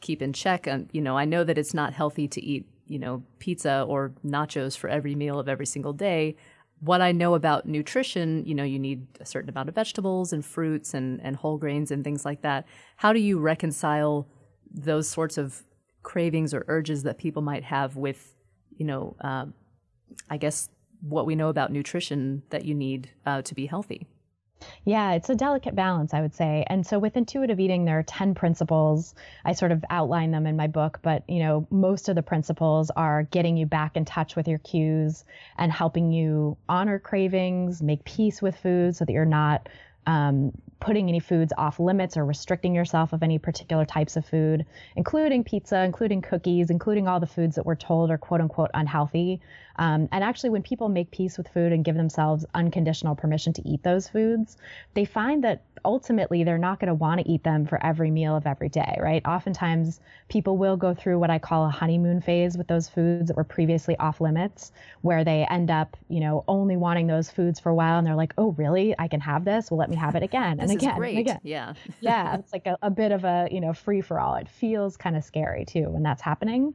keep 0.03 0.21
in 0.21 0.33
check. 0.33 0.67
And, 0.67 0.89
you 0.91 1.01
know, 1.01 1.17
I 1.17 1.25
know 1.25 1.43
that 1.43 1.57
it's 1.57 1.73
not 1.73 1.93
healthy 1.93 2.27
to 2.27 2.43
eat, 2.43 2.67
you 2.87 2.99
know, 2.99 3.23
pizza 3.39 3.85
or 3.87 4.13
nachos 4.23 4.77
for 4.77 4.87
every 4.87 5.15
meal 5.15 5.39
of 5.39 5.49
every 5.49 5.65
single 5.65 5.93
day. 5.93 6.35
What 6.81 7.01
I 7.01 7.13
know 7.13 7.33
about 7.33 7.65
nutrition, 7.65 8.45
you 8.45 8.53
know, 8.53 8.65
you 8.65 8.77
need 8.77 9.07
a 9.19 9.25
certain 9.25 9.49
amount 9.49 9.69
of 9.69 9.75
vegetables 9.75 10.33
and 10.33 10.45
fruits 10.45 10.93
and, 10.93 11.21
and 11.23 11.35
whole 11.35 11.57
grains 11.57 11.89
and 11.89 12.03
things 12.03 12.25
like 12.25 12.41
that. 12.41 12.67
How 12.97 13.13
do 13.13 13.19
you 13.19 13.39
reconcile 13.39 14.27
those 14.69 15.09
sorts 15.09 15.37
of 15.37 15.63
cravings 16.03 16.53
or 16.53 16.65
urges 16.67 17.03
that 17.03 17.17
people 17.17 17.41
might 17.41 17.63
have 17.63 17.95
with, 17.95 18.35
you 18.75 18.85
know, 18.85 19.15
uh, 19.21 19.45
I 20.29 20.37
guess 20.37 20.69
what 20.99 21.25
we 21.25 21.35
know 21.35 21.49
about 21.49 21.71
nutrition 21.71 22.43
that 22.49 22.65
you 22.65 22.75
need 22.75 23.09
uh, 23.25 23.41
to 23.43 23.55
be 23.55 23.65
healthy. 23.65 24.07
Yeah, 24.85 25.13
it's 25.13 25.29
a 25.29 25.35
delicate 25.35 25.75
balance, 25.75 26.13
I 26.13 26.21
would 26.21 26.35
say. 26.35 26.65
And 26.67 26.85
so 26.85 26.99
with 26.99 27.15
intuitive 27.17 27.59
eating, 27.59 27.85
there 27.85 27.99
are 27.99 28.03
10 28.03 28.35
principles. 28.35 29.15
I 29.45 29.53
sort 29.53 29.71
of 29.71 29.83
outline 29.89 30.31
them 30.31 30.45
in 30.45 30.55
my 30.55 30.67
book, 30.67 30.99
but 31.01 31.23
you 31.29 31.39
know, 31.39 31.67
most 31.69 32.09
of 32.09 32.15
the 32.15 32.23
principles 32.23 32.91
are 32.91 33.23
getting 33.23 33.57
you 33.57 33.65
back 33.65 33.95
in 33.95 34.05
touch 34.05 34.35
with 34.35 34.47
your 34.47 34.59
cues 34.59 35.23
and 35.57 35.71
helping 35.71 36.11
you 36.11 36.57
honor 36.67 36.99
cravings, 36.99 37.81
make 37.81 38.03
peace 38.03 38.41
with 38.41 38.55
food 38.57 38.95
so 38.95 39.05
that 39.05 39.13
you're 39.13 39.25
not 39.25 39.69
um, 40.05 40.51
putting 40.83 41.07
any 41.07 41.19
foods 41.19 41.53
off 41.57 41.79
limits 41.79 42.17
or 42.17 42.25
restricting 42.25 42.75
yourself 42.75 43.13
of 43.13 43.23
any 43.23 43.39
particular 43.39 43.85
types 43.85 44.17
of 44.17 44.25
food, 44.25 44.65
including 44.97 45.41
pizza, 45.41 45.81
including 45.81 46.21
cookies, 46.21 46.69
including 46.69 47.07
all 47.07 47.21
the 47.21 47.25
foods 47.25 47.55
that 47.55 47.65
we're 47.65 47.73
told 47.73 48.11
are 48.11 48.17
quote 48.17 48.41
unquote 48.41 48.69
unhealthy. 48.73 49.39
Um, 49.77 50.09
and 50.11 50.23
actually, 50.23 50.49
when 50.51 50.61
people 50.61 50.89
make 50.89 51.09
peace 51.09 51.37
with 51.37 51.47
food 51.47 51.71
and 51.71 51.85
give 51.85 51.95
themselves 51.95 52.45
unconditional 52.53 53.15
permission 53.15 53.53
to 53.53 53.67
eat 53.67 53.81
those 53.81 54.09
foods, 54.09 54.57
they 54.93 55.05
find 55.05 55.43
that 55.45 55.63
ultimately 55.85 56.43
they're 56.43 56.57
not 56.57 56.79
going 56.79 56.89
to 56.89 56.93
want 56.93 57.21
to 57.21 57.29
eat 57.29 57.43
them 57.43 57.65
for 57.65 57.83
every 57.83 58.11
meal 58.11 58.35
of 58.35 58.45
every 58.45 58.69
day, 58.69 58.97
right? 59.01 59.25
Oftentimes, 59.25 59.99
people 60.29 60.57
will 60.57 60.77
go 60.77 60.93
through 60.93 61.17
what 61.17 61.29
I 61.29 61.39
call 61.39 61.65
a 61.65 61.69
honeymoon 61.69 62.21
phase 62.21 62.57
with 62.57 62.67
those 62.67 62.87
foods 62.87 63.29
that 63.29 63.37
were 63.37 63.43
previously 63.43 63.97
off 63.97 64.21
limits, 64.21 64.71
where 65.01 65.23
they 65.23 65.47
end 65.49 65.71
up, 65.71 65.97
you 66.07 66.19
know, 66.19 66.43
only 66.47 66.77
wanting 66.77 67.07
those 67.07 67.31
foods 67.31 67.59
for 67.59 67.69
a 67.69 67.75
while 67.75 67.97
and 67.97 68.05
they're 68.05 68.15
like, 68.15 68.33
oh, 68.37 68.51
really? 68.51 68.93
I 68.99 69.07
can 69.07 69.21
have 69.21 69.43
this? 69.45 69.71
Well, 69.71 69.79
let 69.79 69.89
me 69.89 69.95
have 69.95 70.15
it 70.15 70.23
again 70.23 70.59
and 70.59 70.72
again 70.75 71.03
and 71.03 71.17
again. 71.17 71.39
Yeah. 71.43 71.73
yeah. 72.01 72.35
It's 72.35 72.53
like 72.53 72.65
a, 72.65 72.77
a 72.81 72.89
bit 72.89 73.11
of 73.11 73.23
a, 73.23 73.47
you 73.51 73.61
know, 73.61 73.73
free 73.73 74.01
for 74.01 74.19
all. 74.19 74.35
It 74.35 74.49
feels 74.49 74.97
kind 74.97 75.15
of 75.15 75.23
scary 75.23 75.65
too 75.65 75.89
when 75.89 76.03
that's 76.03 76.21
happening. 76.21 76.73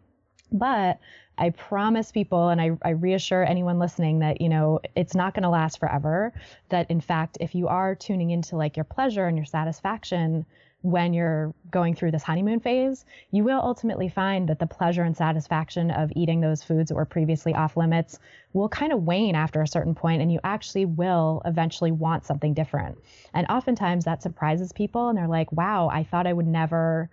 But 0.51 0.99
I 1.37 1.51
promise 1.51 2.11
people 2.11 2.49
and 2.49 2.61
I, 2.61 2.71
I 2.83 2.91
reassure 2.91 3.45
anyone 3.45 3.79
listening 3.79 4.21
that, 4.21 4.41
you 4.41 4.49
know, 4.49 4.81
it's 4.97 5.15
not 5.15 5.35
going 5.35 5.43
to 5.43 5.51
last 5.51 5.79
forever. 5.79 6.33
That 6.71 6.91
in 6.91 7.01
fact, 7.01 7.39
if 7.41 7.55
you 7.55 7.69
are 7.69 7.95
tuning 7.95 8.31
into 8.31 8.57
like 8.57 8.77
your 8.77 8.85
pleasure 8.85 9.27
and 9.27 9.37
your 9.37 9.47
satisfaction 9.47 10.47
when 10.83 11.13
you're 11.13 11.53
going 11.71 11.95
through 11.95 12.13
this 12.13 12.23
honeymoon 12.23 12.61
phase, 12.61 13.05
you 13.33 13.43
will 13.43 13.61
ultimately 13.61 14.09
find 14.09 14.49
that 14.49 14.61
the 14.61 14.67
pleasure 14.67 15.03
and 15.03 15.17
satisfaction 15.17 15.91
of 15.91 16.13
eating 16.15 16.41
those 16.41 16.63
foods 16.63 16.89
that 16.89 16.95
were 16.95 17.05
previously 17.05 17.53
off 17.55 17.77
limits 17.77 18.19
will 18.53 18.69
kind 18.69 18.93
of 18.93 19.03
wane 19.03 19.35
after 19.35 19.61
a 19.61 19.67
certain 19.67 19.95
point 19.95 20.23
and 20.23 20.33
you 20.33 20.39
actually 20.45 20.85
will 20.85 21.43
eventually 21.45 21.91
want 21.91 22.25
something 22.25 22.55
different. 22.55 22.97
And 23.35 23.47
oftentimes 23.49 24.05
that 24.05 24.23
surprises 24.23 24.73
people 24.73 25.09
and 25.09 25.19
they're 25.19 25.27
like, 25.27 25.51
wow, 25.51 25.89
I 25.93 26.05
thought 26.05 26.27
I 26.27 26.33
would 26.33 26.47
never 26.47 27.11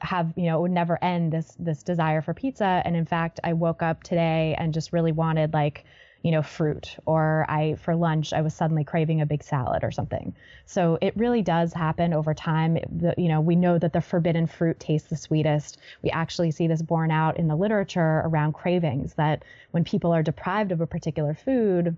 have 0.00 0.34
you 0.36 0.44
know 0.44 0.58
it 0.58 0.60
would 0.60 0.70
never 0.70 1.02
end 1.02 1.32
this 1.32 1.56
this 1.58 1.82
desire 1.82 2.20
for 2.20 2.34
pizza 2.34 2.82
and 2.84 2.94
in 2.94 3.06
fact 3.06 3.40
i 3.44 3.54
woke 3.54 3.82
up 3.82 4.02
today 4.02 4.54
and 4.58 4.74
just 4.74 4.92
really 4.92 5.10
wanted 5.10 5.54
like 5.54 5.86
you 6.26 6.32
know 6.32 6.42
fruit 6.42 6.96
or 7.06 7.46
i 7.48 7.76
for 7.76 7.94
lunch 7.94 8.32
i 8.32 8.40
was 8.40 8.52
suddenly 8.52 8.82
craving 8.82 9.20
a 9.20 9.26
big 9.26 9.44
salad 9.44 9.84
or 9.84 9.92
something. 9.92 10.34
So 10.64 10.98
it 11.00 11.16
really 11.16 11.40
does 11.40 11.72
happen 11.72 12.12
over 12.12 12.34
time. 12.34 12.78
The, 12.90 13.14
you 13.16 13.28
know 13.28 13.40
we 13.40 13.54
know 13.54 13.78
that 13.78 13.92
the 13.92 14.00
forbidden 14.00 14.48
fruit 14.48 14.80
tastes 14.80 15.08
the 15.08 15.16
sweetest. 15.16 15.78
We 16.02 16.10
actually 16.10 16.50
see 16.50 16.66
this 16.66 16.82
borne 16.82 17.12
out 17.12 17.36
in 17.36 17.46
the 17.46 17.54
literature 17.54 18.22
around 18.24 18.54
cravings 18.54 19.14
that 19.14 19.44
when 19.70 19.84
people 19.84 20.12
are 20.12 20.24
deprived 20.24 20.72
of 20.72 20.80
a 20.80 20.86
particular 20.86 21.32
food 21.32 21.96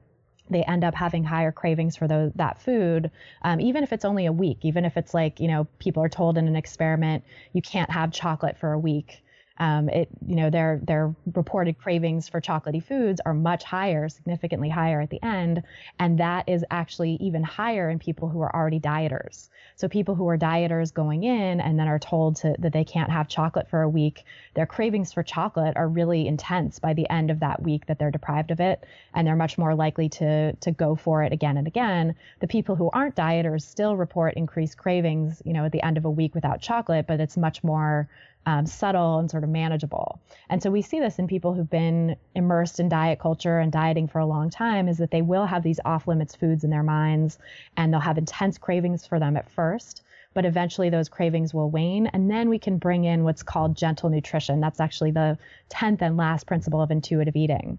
they 0.50 0.62
end 0.64 0.84
up 0.84 0.94
having 0.94 1.24
higher 1.24 1.52
cravings 1.52 1.96
for 1.96 2.06
that 2.34 2.58
food, 2.58 3.10
um, 3.42 3.60
even 3.60 3.82
if 3.82 3.92
it's 3.92 4.06
only 4.06 4.24
a 4.24 4.32
week, 4.32 4.58
even 4.62 4.86
if 4.86 4.96
it's 4.96 5.12
like, 5.12 5.40
you 5.40 5.48
know, 5.48 5.66
people 5.78 6.02
are 6.02 6.08
told 6.08 6.38
in 6.38 6.48
an 6.48 6.56
experiment, 6.56 7.22
you 7.52 7.60
can't 7.60 7.90
have 7.90 8.12
chocolate 8.12 8.56
for 8.56 8.72
a 8.72 8.78
week 8.78 9.22
um, 9.58 9.88
it 9.88 10.08
you 10.26 10.36
know 10.36 10.50
their 10.50 10.80
their 10.82 11.14
reported 11.34 11.78
cravings 11.78 12.28
for 12.28 12.40
chocolatey 12.40 12.82
foods 12.82 13.20
are 13.24 13.34
much 13.34 13.64
higher, 13.64 14.08
significantly 14.08 14.68
higher 14.68 15.00
at 15.00 15.10
the 15.10 15.22
end, 15.22 15.62
and 15.98 16.18
that 16.18 16.48
is 16.48 16.64
actually 16.70 17.12
even 17.20 17.42
higher 17.42 17.90
in 17.90 17.98
people 17.98 18.28
who 18.28 18.40
are 18.40 18.54
already 18.54 18.80
dieters. 18.80 19.48
So 19.76 19.88
people 19.88 20.14
who 20.14 20.28
are 20.28 20.38
dieters 20.38 20.92
going 20.92 21.22
in 21.22 21.60
and 21.60 21.78
then 21.78 21.86
are 21.86 22.00
told 22.00 22.36
to, 22.36 22.56
that 22.58 22.72
they 22.72 22.84
can't 22.84 23.10
have 23.10 23.28
chocolate 23.28 23.68
for 23.68 23.82
a 23.82 23.88
week, 23.88 24.24
their 24.54 24.66
cravings 24.66 25.12
for 25.12 25.22
chocolate 25.22 25.76
are 25.76 25.88
really 25.88 26.26
intense 26.26 26.80
by 26.80 26.94
the 26.94 27.08
end 27.10 27.30
of 27.30 27.40
that 27.40 27.62
week 27.62 27.86
that 27.86 27.98
they're 27.98 28.10
deprived 28.10 28.50
of 28.50 28.60
it, 28.60 28.84
and 29.14 29.26
they're 29.26 29.36
much 29.36 29.58
more 29.58 29.74
likely 29.74 30.08
to 30.08 30.52
to 30.54 30.70
go 30.72 30.94
for 30.94 31.22
it 31.22 31.32
again 31.32 31.56
and 31.56 31.66
again. 31.66 32.14
The 32.40 32.48
people 32.48 32.76
who 32.76 32.90
aren't 32.92 33.16
dieters 33.16 33.62
still 33.62 33.96
report 33.96 34.34
increased 34.34 34.78
cravings, 34.78 35.42
you 35.44 35.52
know, 35.52 35.64
at 35.64 35.72
the 35.72 35.82
end 35.82 35.96
of 35.96 36.04
a 36.04 36.10
week 36.10 36.34
without 36.34 36.60
chocolate, 36.60 37.06
but 37.06 37.20
it's 37.20 37.36
much 37.36 37.64
more 37.64 38.08
um, 38.48 38.64
subtle 38.64 39.18
and 39.18 39.30
sort 39.30 39.44
of 39.44 39.50
manageable. 39.50 40.22
And 40.48 40.62
so 40.62 40.70
we 40.70 40.80
see 40.80 41.00
this 41.00 41.18
in 41.18 41.26
people 41.26 41.52
who've 41.52 41.68
been 41.68 42.16
immersed 42.34 42.80
in 42.80 42.88
diet 42.88 43.18
culture 43.18 43.58
and 43.58 43.70
dieting 43.70 44.08
for 44.08 44.20
a 44.20 44.26
long 44.26 44.48
time 44.48 44.88
is 44.88 44.96
that 44.96 45.10
they 45.10 45.20
will 45.20 45.44
have 45.44 45.62
these 45.62 45.80
off 45.84 46.08
limits 46.08 46.34
foods 46.34 46.64
in 46.64 46.70
their 46.70 46.82
minds 46.82 47.38
and 47.76 47.92
they'll 47.92 48.00
have 48.00 48.16
intense 48.16 48.56
cravings 48.56 49.06
for 49.06 49.18
them 49.18 49.36
at 49.36 49.50
first. 49.50 50.00
But 50.32 50.46
eventually, 50.46 50.88
those 50.88 51.10
cravings 51.10 51.52
will 51.52 51.70
wane. 51.70 52.06
And 52.06 52.30
then 52.30 52.48
we 52.48 52.58
can 52.58 52.78
bring 52.78 53.04
in 53.04 53.22
what's 53.22 53.42
called 53.42 53.76
gentle 53.76 54.08
nutrition. 54.08 54.60
That's 54.60 54.80
actually 54.80 55.10
the 55.10 55.36
10th 55.68 56.00
and 56.00 56.16
last 56.16 56.46
principle 56.46 56.80
of 56.80 56.90
intuitive 56.90 57.36
eating 57.36 57.78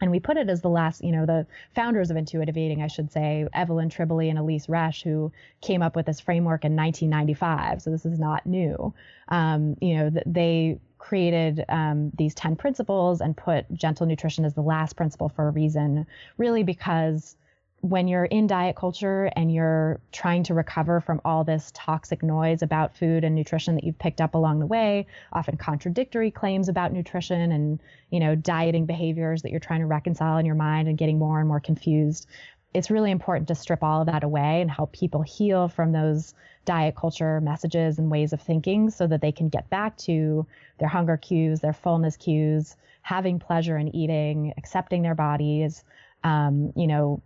and 0.00 0.10
we 0.10 0.20
put 0.20 0.36
it 0.36 0.48
as 0.48 0.60
the 0.60 0.68
last, 0.68 1.02
you 1.02 1.12
know, 1.12 1.26
the 1.26 1.46
founders 1.74 2.10
of 2.10 2.16
intuitive 2.16 2.56
eating, 2.56 2.82
I 2.82 2.86
should 2.86 3.10
say, 3.10 3.46
Evelyn 3.52 3.88
Tribole 3.88 4.28
and 4.28 4.38
Elise 4.38 4.66
Resch, 4.66 5.02
who 5.02 5.32
came 5.60 5.82
up 5.82 5.96
with 5.96 6.06
this 6.06 6.20
framework 6.20 6.64
in 6.64 6.76
1995. 6.76 7.82
So 7.82 7.90
this 7.90 8.06
is 8.06 8.18
not 8.18 8.46
new. 8.46 8.92
Um, 9.28 9.76
you 9.80 9.96
know, 9.96 10.10
they 10.26 10.78
created 10.98 11.64
um, 11.68 12.10
these 12.16 12.34
10 12.34 12.56
principles 12.56 13.20
and 13.20 13.36
put 13.36 13.72
gentle 13.72 14.06
nutrition 14.06 14.44
as 14.44 14.54
the 14.54 14.62
last 14.62 14.96
principle 14.96 15.28
for 15.28 15.48
a 15.48 15.50
reason, 15.50 16.06
really 16.36 16.62
because 16.62 17.36
when 17.80 18.08
you're 18.08 18.24
in 18.24 18.46
diet 18.48 18.74
culture 18.74 19.30
and 19.36 19.52
you're 19.52 20.00
trying 20.10 20.42
to 20.42 20.54
recover 20.54 21.00
from 21.00 21.20
all 21.24 21.44
this 21.44 21.70
toxic 21.74 22.22
noise 22.22 22.62
about 22.62 22.96
food 22.96 23.22
and 23.22 23.34
nutrition 23.34 23.76
that 23.76 23.84
you've 23.84 23.98
picked 23.98 24.20
up 24.20 24.34
along 24.34 24.58
the 24.58 24.66
way, 24.66 25.06
often 25.32 25.56
contradictory 25.56 26.30
claims 26.30 26.68
about 26.68 26.92
nutrition 26.92 27.52
and, 27.52 27.80
you 28.10 28.18
know, 28.18 28.34
dieting 28.34 28.84
behaviors 28.84 29.42
that 29.42 29.50
you're 29.50 29.60
trying 29.60 29.80
to 29.80 29.86
reconcile 29.86 30.38
in 30.38 30.46
your 30.46 30.56
mind 30.56 30.88
and 30.88 30.98
getting 30.98 31.18
more 31.18 31.38
and 31.38 31.46
more 31.46 31.60
confused. 31.60 32.26
It's 32.74 32.90
really 32.90 33.12
important 33.12 33.46
to 33.48 33.54
strip 33.54 33.82
all 33.82 34.00
of 34.00 34.06
that 34.06 34.24
away 34.24 34.60
and 34.60 34.70
help 34.70 34.92
people 34.92 35.22
heal 35.22 35.68
from 35.68 35.92
those 35.92 36.34
diet 36.64 36.96
culture 36.96 37.40
messages 37.40 37.98
and 37.98 38.10
ways 38.10 38.32
of 38.32 38.42
thinking 38.42 38.90
so 38.90 39.06
that 39.06 39.20
they 39.20 39.32
can 39.32 39.48
get 39.48 39.70
back 39.70 39.96
to 39.98 40.46
their 40.78 40.88
hunger 40.88 41.16
cues, 41.16 41.60
their 41.60 41.72
fullness 41.72 42.16
cues, 42.16 42.76
having 43.02 43.38
pleasure 43.38 43.78
in 43.78 43.94
eating, 43.94 44.52
accepting 44.58 45.02
their 45.02 45.14
bodies, 45.14 45.84
um, 46.24 46.72
you 46.76 46.86
know, 46.86 47.22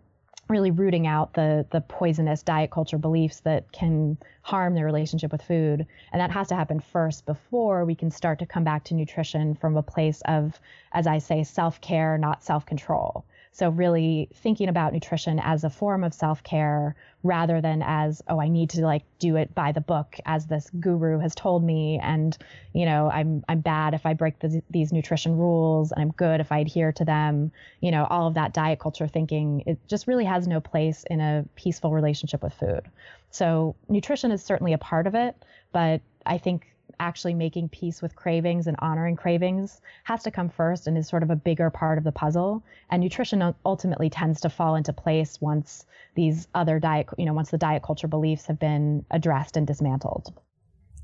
really 0.49 0.70
rooting 0.70 1.06
out 1.06 1.34
the 1.34 1.66
the 1.70 1.80
poisonous 1.80 2.42
diet 2.42 2.70
culture 2.70 2.99
beliefs 2.99 3.40
that 3.40 3.70
can 3.72 4.18
harm 4.42 4.75
their 4.75 4.84
relationship 4.84 5.32
with 5.32 5.42
food. 5.42 5.87
And 6.12 6.20
that 6.20 6.30
has 6.30 6.49
to 6.49 6.56
happen 6.56 6.80
first 6.80 7.26
before 7.26 7.84
we 7.84 7.94
can 7.94 8.11
start 8.11 8.38
to 8.40 8.46
come 8.46 8.64
back 8.64 8.84
to 8.84 8.94
nutrition 8.94 9.54
from 9.54 9.76
a 9.76 9.82
place 9.82 10.20
of 10.26 10.61
as 10.92 11.06
i 11.06 11.18
say 11.18 11.42
self-care 11.44 12.18
not 12.18 12.42
self-control 12.42 13.25
so, 13.54 13.68
really 13.68 14.30
thinking 14.32 14.71
about 14.71 14.94
nutrition 14.94 15.38
as 15.38 15.62
a 15.62 15.68
form 15.68 16.04
of 16.04 16.14
self 16.14 16.42
care 16.42 16.97
rather 17.23 17.61
than 17.61 17.82
as, 17.82 18.23
oh, 18.26 18.40
I 18.40 18.49
need 18.49 18.71
to 18.71 18.80
like 18.80 19.02
do 19.18 19.37
it 19.37 19.54
by 19.54 19.73
the 19.73 19.80
book 19.82 20.16
as 20.25 20.47
this 20.47 20.71
guru 20.80 21.18
has 21.18 21.35
told 21.35 21.62
me. 21.62 22.00
And, 22.02 22.37
you 22.73 22.87
know, 22.87 23.11
I'm, 23.11 23.44
I'm 23.50 23.61
bad 23.61 23.92
if 23.92 24.06
I 24.06 24.14
break 24.14 24.38
the, 24.38 24.62
these 24.71 24.90
nutrition 24.90 25.37
rules 25.37 25.92
and 25.92 26.00
I'm 26.00 26.12
good 26.12 26.40
if 26.40 26.50
I 26.50 26.61
adhere 26.61 26.92
to 26.92 27.04
them. 27.04 27.52
You 27.80 27.90
know, 27.90 28.06
all 28.09 28.26
of 28.26 28.35
that 28.35 28.54
diet 28.54 28.78
culture 28.78 29.06
thinking, 29.06 29.64
it 29.66 29.78
just 29.87 30.06
really 30.06 30.25
has 30.25 30.49
no 30.49 30.59
place 30.59 31.04
in 31.11 31.21
a 31.21 31.44
peaceful 31.54 31.92
relationship 31.92 32.42
with 32.42 32.54
food. 32.54 32.85
So, 33.30 33.76
nutrition 33.87 34.30
is 34.30 34.42
certainly 34.42 34.73
a 34.73 34.78
part 34.78 35.06
of 35.06 35.14
it, 35.14 35.37
but 35.73 36.00
I 36.25 36.38
think 36.38 36.72
actually 37.02 37.35
making 37.35 37.68
peace 37.68 38.00
with 38.00 38.16
cravings 38.16 38.66
and 38.66 38.76
honoring 38.78 39.16
cravings 39.16 39.80
has 40.04 40.23
to 40.23 40.30
come 40.30 40.49
first 40.49 40.87
and 40.87 40.97
is 40.97 41.09
sort 41.09 41.25
of 41.25 41.30
a 41.30 41.37
bigger 41.37 41.68
part 41.68 41.99
of 41.99 42.04
the 42.04 42.12
puzzle. 42.12 42.62
And 42.90 43.02
nutrition 43.02 43.54
ultimately 43.66 44.09
tends 44.09 44.40
to 44.42 44.49
fall 44.49 44.76
into 44.76 44.92
place 44.92 45.40
once 45.40 45.85
these 46.14 46.47
other 46.54 46.78
diet, 46.78 47.09
you 47.18 47.26
know, 47.26 47.32
once 47.32 47.50
the 47.50 47.59
diet 47.59 47.82
culture 47.82 48.09
beliefs 48.09 48.47
have 48.47 48.59
been 48.59 49.04
addressed 49.11 49.56
and 49.56 49.66
dismantled. 49.66 50.32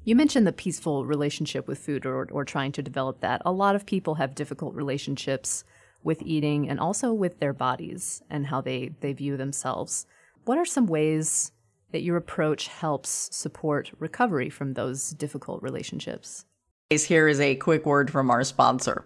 You 0.05 0.15
mentioned 0.15 0.47
the 0.47 0.53
peaceful 0.53 1.05
relationship 1.05 1.67
with 1.67 1.79
food 1.79 2.07
or, 2.07 2.29
or 2.31 2.45
trying 2.45 2.73
to 2.73 2.83
develop 2.83 3.21
that. 3.21 3.43
A 3.45 3.53
lot 3.53 3.75
of 3.75 3.85
people 3.85 4.15
have 4.15 4.35
difficult 4.35 4.75
relationships 4.75 5.65
with 6.05 6.23
eating 6.23 6.69
and 6.69 6.79
also 6.79 7.13
with 7.13 7.41
their 7.41 7.53
bodies 7.53 8.23
and 8.31 8.47
how 8.47 8.61
they, 8.61 8.93
they 9.01 9.13
view 9.13 9.37
themselves. 9.37 10.07
What 10.45 10.59
are 10.59 10.65
some 10.65 10.87
ways 10.87 11.53
that 11.93 12.03
your 12.03 12.17
approach 12.17 12.69
helps 12.69 13.29
support 13.33 13.91
recovery 13.99 14.51
from 14.51 14.75
those 14.75 15.11
difficult 15.11 15.63
relationships. 15.63 16.45
Here 16.91 17.29
is 17.29 17.41
a 17.41 17.57
quick 17.57 17.87
word 17.87 18.11
from 18.11 18.31
our 18.31 18.45
sponsor. 18.45 19.05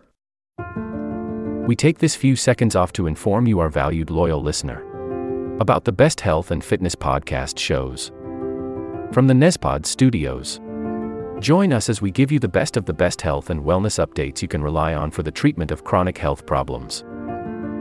We 1.66 1.76
take 1.76 1.98
this 1.98 2.16
few 2.16 2.36
seconds 2.36 2.74
off 2.74 2.92
to 2.94 3.06
inform 3.06 3.46
you, 3.46 3.60
our 3.60 3.68
valued 3.68 4.10
loyal 4.10 4.42
listener, 4.42 4.82
about 5.60 5.84
the 5.84 5.92
best 5.92 6.20
health 6.20 6.50
and 6.50 6.64
fitness 6.64 6.94
podcast 6.94 7.58
shows. 7.58 8.10
From 9.12 9.26
the 9.26 9.34
Nezpod 9.34 9.86
studios. 9.86 10.60
Join 11.38 11.72
us 11.72 11.88
as 11.88 12.00
we 12.00 12.10
give 12.10 12.30
you 12.30 12.38
the 12.38 12.48
best 12.48 12.76
of 12.76 12.84
the 12.84 12.92
best 12.92 13.20
health 13.20 13.50
and 13.50 13.60
wellness 13.60 14.04
updates 14.04 14.42
you 14.42 14.48
can 14.48 14.62
rely 14.62 14.94
on 14.94 15.10
for 15.10 15.22
the 15.22 15.30
treatment 15.30 15.70
of 15.70 15.84
chronic 15.84 16.18
health 16.18 16.46
problems. 16.46 17.04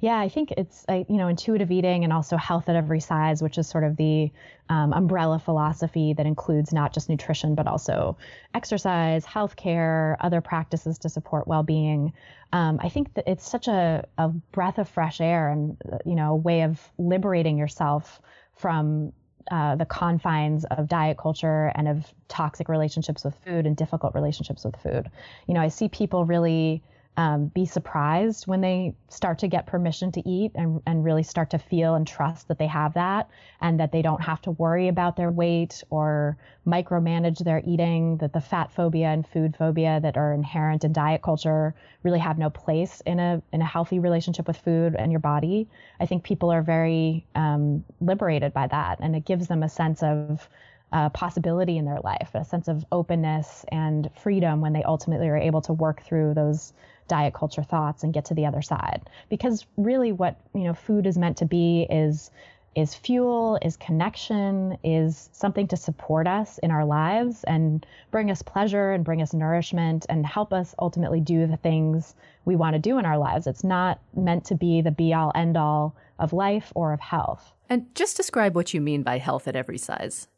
Yeah, 0.00 0.18
I 0.18 0.28
think 0.28 0.52
it's 0.52 0.84
you 0.88 1.16
know 1.16 1.28
intuitive 1.28 1.70
eating 1.72 2.04
and 2.04 2.12
also 2.12 2.36
health 2.36 2.68
at 2.68 2.76
every 2.76 3.00
size, 3.00 3.42
which 3.42 3.58
is 3.58 3.66
sort 3.66 3.84
of 3.84 3.96
the 3.96 4.30
um, 4.68 4.92
umbrella 4.92 5.38
philosophy 5.38 6.12
that 6.12 6.26
includes 6.26 6.72
not 6.72 6.92
just 6.92 7.08
nutrition 7.08 7.54
but 7.54 7.66
also 7.66 8.16
exercise, 8.54 9.24
healthcare, 9.24 10.16
other 10.20 10.40
practices 10.40 10.98
to 10.98 11.08
support 11.08 11.48
well-being. 11.48 12.12
Um, 12.52 12.78
I 12.82 12.88
think 12.88 13.14
that 13.14 13.24
it's 13.26 13.48
such 13.48 13.66
a, 13.66 14.06
a 14.18 14.28
breath 14.28 14.78
of 14.78 14.88
fresh 14.88 15.20
air 15.20 15.48
and 15.50 15.76
you 16.06 16.14
know 16.14 16.32
a 16.32 16.36
way 16.36 16.62
of 16.62 16.80
liberating 16.98 17.58
yourself 17.58 18.20
from 18.54 19.12
uh, 19.50 19.76
the 19.76 19.86
confines 19.86 20.64
of 20.66 20.88
diet 20.88 21.16
culture 21.18 21.72
and 21.74 21.88
of 21.88 22.14
toxic 22.28 22.68
relationships 22.68 23.24
with 23.24 23.34
food 23.44 23.66
and 23.66 23.76
difficult 23.76 24.14
relationships 24.14 24.64
with 24.64 24.76
food. 24.76 25.10
You 25.46 25.54
know, 25.54 25.60
I 25.60 25.68
see 25.68 25.88
people 25.88 26.24
really 26.24 26.82
um, 27.18 27.46
be 27.46 27.66
surprised 27.66 28.46
when 28.46 28.60
they 28.60 28.94
start 29.08 29.40
to 29.40 29.48
get 29.48 29.66
permission 29.66 30.12
to 30.12 30.26
eat 30.26 30.52
and, 30.54 30.80
and 30.86 31.04
really 31.04 31.24
start 31.24 31.50
to 31.50 31.58
feel 31.58 31.96
and 31.96 32.06
trust 32.06 32.46
that 32.46 32.58
they 32.58 32.66
have 32.68 32.94
that 32.94 33.28
and 33.60 33.80
that 33.80 33.90
they 33.90 34.02
don't 34.02 34.22
have 34.22 34.40
to 34.40 34.52
worry 34.52 34.86
about 34.86 35.16
their 35.16 35.32
weight 35.32 35.82
or 35.90 36.38
micromanage 36.64 37.38
their 37.38 37.60
eating, 37.66 38.18
that 38.18 38.32
the 38.32 38.40
fat 38.40 38.70
phobia 38.70 39.08
and 39.08 39.26
food 39.26 39.56
phobia 39.56 39.98
that 40.00 40.16
are 40.16 40.32
inherent 40.32 40.84
in 40.84 40.92
diet 40.92 41.20
culture 41.20 41.74
really 42.04 42.20
have 42.20 42.38
no 42.38 42.50
place 42.50 43.02
in 43.04 43.18
a, 43.18 43.42
in 43.52 43.60
a 43.60 43.66
healthy 43.66 43.98
relationship 43.98 44.46
with 44.46 44.56
food 44.56 44.94
and 44.94 45.10
your 45.10 45.18
body. 45.18 45.66
I 45.98 46.06
think 46.06 46.22
people 46.22 46.52
are 46.52 46.62
very 46.62 47.26
um, 47.34 47.84
liberated 48.00 48.52
by 48.52 48.68
that 48.68 49.00
and 49.00 49.16
it 49.16 49.24
gives 49.24 49.48
them 49.48 49.64
a 49.64 49.68
sense 49.68 50.04
of 50.04 50.48
uh, 50.92 51.08
possibility 51.10 51.76
in 51.76 51.84
their 51.84 52.00
life, 52.02 52.30
a 52.34 52.44
sense 52.44 52.68
of 52.68 52.84
openness 52.92 53.64
and 53.68 54.10
freedom 54.14 54.60
when 54.60 54.72
they 54.72 54.82
ultimately 54.82 55.28
are 55.28 55.36
able 55.36 55.60
to 55.62 55.72
work 55.72 56.02
through 56.02 56.34
those 56.34 56.72
diet 57.08 57.34
culture 57.34 57.62
thoughts 57.62 58.04
and 58.04 58.12
get 58.12 58.26
to 58.26 58.34
the 58.34 58.46
other 58.46 58.62
side. 58.62 59.08
Because 59.28 59.66
really 59.76 60.12
what, 60.12 60.36
you 60.54 60.64
know, 60.64 60.74
food 60.74 61.06
is 61.06 61.18
meant 61.18 61.36
to 61.38 61.46
be 61.46 61.86
is 61.90 62.30
is 62.74 62.94
fuel, 62.94 63.58
is 63.60 63.76
connection, 63.76 64.78
is 64.84 65.30
something 65.32 65.66
to 65.66 65.76
support 65.76 66.28
us 66.28 66.58
in 66.58 66.70
our 66.70 66.84
lives 66.84 67.42
and 67.44 67.84
bring 68.12 68.30
us 68.30 68.40
pleasure 68.40 68.92
and 68.92 69.04
bring 69.04 69.20
us 69.20 69.34
nourishment 69.34 70.06
and 70.08 70.24
help 70.24 70.52
us 70.52 70.76
ultimately 70.78 71.18
do 71.18 71.46
the 71.46 71.56
things 71.56 72.14
we 72.44 72.54
want 72.54 72.74
to 72.74 72.78
do 72.78 72.98
in 72.98 73.04
our 73.04 73.18
lives. 73.18 73.48
It's 73.48 73.64
not 73.64 74.00
meant 74.14 74.44
to 74.46 74.54
be 74.54 74.80
the 74.80 74.92
be 74.92 75.12
all 75.12 75.32
end 75.34 75.56
all 75.56 75.96
of 76.20 76.32
life 76.32 76.72
or 76.76 76.92
of 76.92 77.00
health. 77.00 77.52
And 77.68 77.92
just 77.96 78.16
describe 78.16 78.54
what 78.54 78.72
you 78.72 78.80
mean 78.80 79.02
by 79.02 79.18
health 79.18 79.48
at 79.48 79.56
every 79.56 79.78
size. 79.78 80.28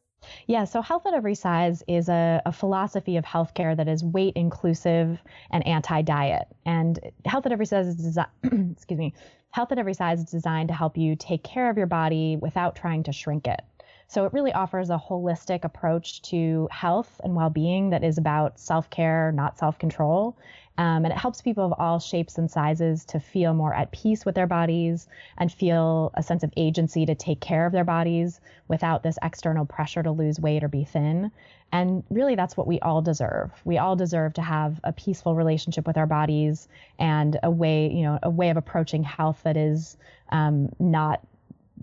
Yeah, 0.47 0.65
so 0.65 0.83
health 0.83 1.07
at 1.07 1.15
every 1.15 1.35
size 1.35 1.83
is 1.89 2.09
a, 2.09 2.43
a, 2.45 2.53
philosophy 2.53 3.17
of 3.17 3.25
healthcare 3.25 3.77
that 3.77 3.89
is 3.89 4.05
weight 4.05 4.35
inclusive 4.37 5.19
and 5.51 5.67
anti 5.67 6.03
diet. 6.03 6.47
And 6.67 6.99
health 7.25 7.47
at 7.47 7.53
every 7.53 7.67
size 7.67 7.87
is 7.87 7.97
designed, 7.97 8.29
excuse 8.73 8.99
me, 8.99 9.15
health 9.51 9.73
at 9.73 9.79
every 9.79 9.95
size 9.95 10.21
is 10.21 10.31
designed 10.31 10.69
to 10.69 10.75
help 10.75 10.97
you 10.97 11.17
take 11.17 11.43
care 11.43 11.71
of 11.71 11.77
your 11.77 11.87
body 11.87 12.37
without 12.37 12.77
trying 12.77 13.03
to 13.05 13.13
shrink 13.13 13.47
it. 13.47 13.63
So 14.09 14.25
it 14.25 14.33
really 14.33 14.53
offers 14.53 14.91
a 14.91 14.99
holistic 14.99 15.63
approach 15.63 16.21
to 16.23 16.69
health 16.73 17.21
and 17.23 17.37
well 17.37 17.51
being 17.51 17.91
that 17.91 18.03
is 18.03 18.19
about 18.19 18.59
self 18.59 18.91
care, 18.91 19.31
not 19.31 19.57
self 19.57 19.79
control. 19.79 20.37
Um, 20.79 21.05
and 21.05 21.13
it 21.13 21.19
helps 21.19 21.43
people 21.43 21.65
of 21.65 21.75
all 21.79 21.99
shapes 21.99 22.39
and 22.39 22.51
sizes 22.51 23.05
to 23.07 23.21
feel 23.21 23.53
more 23.53 23.75
at 23.75 23.93
peace 23.93 24.25
with 24.25 24.35
their 24.35 24.47
bodies 24.47 25.09
and 25.37 25.53
feel 25.53 26.11
a 26.15 26.23
sense 26.23 26.43
of 26.43 26.53
agency 26.57 27.05
to 27.05 27.15
take 27.15 27.41
care 27.41 27.67
of 27.67 27.73
their 27.73 27.85
bodies 27.85 28.41
without 28.67 29.03
this 29.03 29.19
external 29.23 29.67
pressure 29.67 30.03
to 30.03 30.11
lose 30.11 30.41
weight 30.41 30.65
or 30.65 30.69
be 30.69 30.85
thin. 30.85 31.31
And 31.73 32.03
really, 32.11 32.35
that's 32.35 32.57
what 32.57 32.67
we 32.67 32.81
all 32.81 33.03
deserve. 33.03 33.53
We 33.65 33.79
all 33.79 33.95
deserve 33.95 34.35
to 34.35 34.43
have 34.43 34.81
a 34.83 34.93
peaceful 34.93 35.35
relationship 35.35 35.87
with 35.87 35.99
our 35.99 36.07
bodies 36.07 36.67
and 36.99 37.39
a 37.43 37.51
way, 37.51 37.91
you 37.93 38.03
know, 38.03 38.19
a 38.23 38.31
way 38.31 38.49
of 38.51 38.57
approaching 38.57 39.03
health 39.03 39.41
that 39.45 39.57
is 39.57 39.97
um, 40.31 40.71
not 40.79 41.21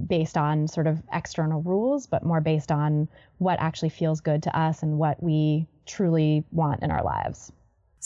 based 0.07 0.37
on 0.37 0.67
sort 0.67 0.87
of 0.87 1.01
external 1.11 1.61
rules, 1.61 2.07
but 2.07 2.23
more 2.23 2.41
based 2.41 2.71
on 2.71 3.07
what 3.37 3.59
actually 3.59 3.89
feels 3.89 4.21
good 4.21 4.43
to 4.43 4.57
us 4.57 4.83
and 4.83 4.97
what 4.97 5.21
we 5.21 5.67
truly 5.85 6.43
want 6.51 6.83
in 6.83 6.91
our 6.91 7.03
lives. 7.03 7.51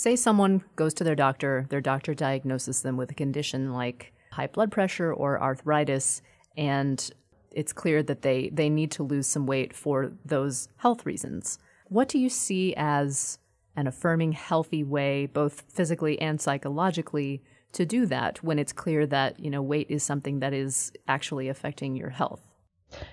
Say 0.01 0.15
someone 0.15 0.63
goes 0.75 0.95
to 0.95 1.03
their 1.03 1.13
doctor, 1.13 1.67
their 1.69 1.79
doctor 1.79 2.15
diagnoses 2.15 2.81
them 2.81 2.97
with 2.97 3.11
a 3.11 3.13
condition 3.13 3.71
like 3.71 4.13
high 4.31 4.47
blood 4.47 4.71
pressure 4.71 5.13
or 5.13 5.39
arthritis, 5.39 6.23
and 6.57 7.07
it's 7.51 7.71
clear 7.71 8.01
that 8.01 8.23
they, 8.23 8.49
they 8.51 8.67
need 8.67 8.89
to 8.93 9.03
lose 9.03 9.27
some 9.27 9.45
weight 9.45 9.75
for 9.75 10.11
those 10.25 10.67
health 10.77 11.05
reasons. 11.05 11.59
What 11.87 12.07
do 12.07 12.17
you 12.17 12.29
see 12.29 12.73
as 12.75 13.37
an 13.75 13.85
affirming, 13.85 14.31
healthy 14.31 14.83
way, 14.83 15.27
both 15.27 15.65
physically 15.71 16.19
and 16.19 16.41
psychologically, 16.41 17.43
to 17.73 17.85
do 17.85 18.07
that 18.07 18.43
when 18.43 18.57
it's 18.57 18.73
clear 18.73 19.05
that, 19.05 19.39
you 19.39 19.51
know, 19.51 19.61
weight 19.61 19.91
is 19.91 20.01
something 20.01 20.39
that 20.39 20.51
is 20.51 20.91
actually 21.07 21.47
affecting 21.47 21.95
your 21.95 22.09
health? 22.09 22.41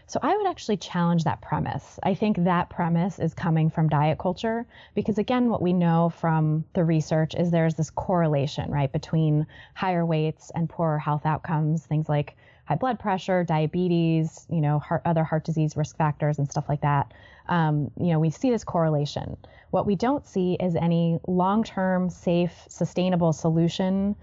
So 0.07 0.19
I 0.23 0.37
would 0.37 0.47
actually 0.47 0.77
challenge 0.77 1.25
that 1.25 1.41
premise. 1.41 1.99
I 2.03 2.15
think 2.15 2.45
that 2.45 2.71
premise 2.71 3.19
is 3.19 3.35
coming 3.35 3.71
from 3.71 3.89
diet 3.89 4.19
culture 4.19 4.67
because 4.95 5.19
again 5.19 5.51
what 5.51 5.63
we 5.63 5.73
know 5.73 6.11
from 6.11 6.65
the 6.73 6.85
research 6.85 7.35
is 7.35 7.51
there's 7.51 7.75
this 7.75 7.91
correlation, 7.91 8.71
right, 8.71 8.91
between 8.91 9.47
higher 9.75 10.05
weights 10.05 10.51
and 10.55 10.69
poorer 10.69 10.99
health 10.99 11.27
outcomes, 11.27 11.85
things 11.87 12.09
like 12.09 12.37
high 12.65 12.75
blood 12.77 12.99
pressure, 12.99 13.45
diabetes, 13.45 14.47
you 14.51 14.61
know, 14.61 14.79
heart, 14.79 15.03
other 15.07 15.25
heart 15.25 15.45
disease 15.45 15.77
risk 15.77 15.97
factors 15.97 16.39
and 16.39 16.51
stuff 16.51 16.69
like 16.69 16.83
that. 16.83 17.13
Um, 17.49 17.91
you 17.99 18.09
know, 18.09 18.21
we 18.21 18.29
see 18.29 18.51
this 18.51 18.63
correlation. 18.63 19.39
What 19.71 19.87
we 19.87 19.97
don't 19.97 20.27
see 20.27 20.55
is 20.61 20.77
any 20.77 21.19
long-term, 21.27 22.11
safe, 22.11 22.53
sustainable 22.69 23.33
solution 23.33 24.17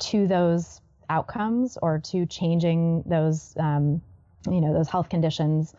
to 0.00 0.26
those 0.26 0.80
outcomes 1.08 1.78
or 1.80 2.00
to 2.00 2.26
changing 2.26 3.04
those 3.06 3.54
um, 3.58 4.02
you 4.50 4.60
know 4.60 4.72
those 4.72 4.88
health 4.88 5.08
conditions 5.08 5.74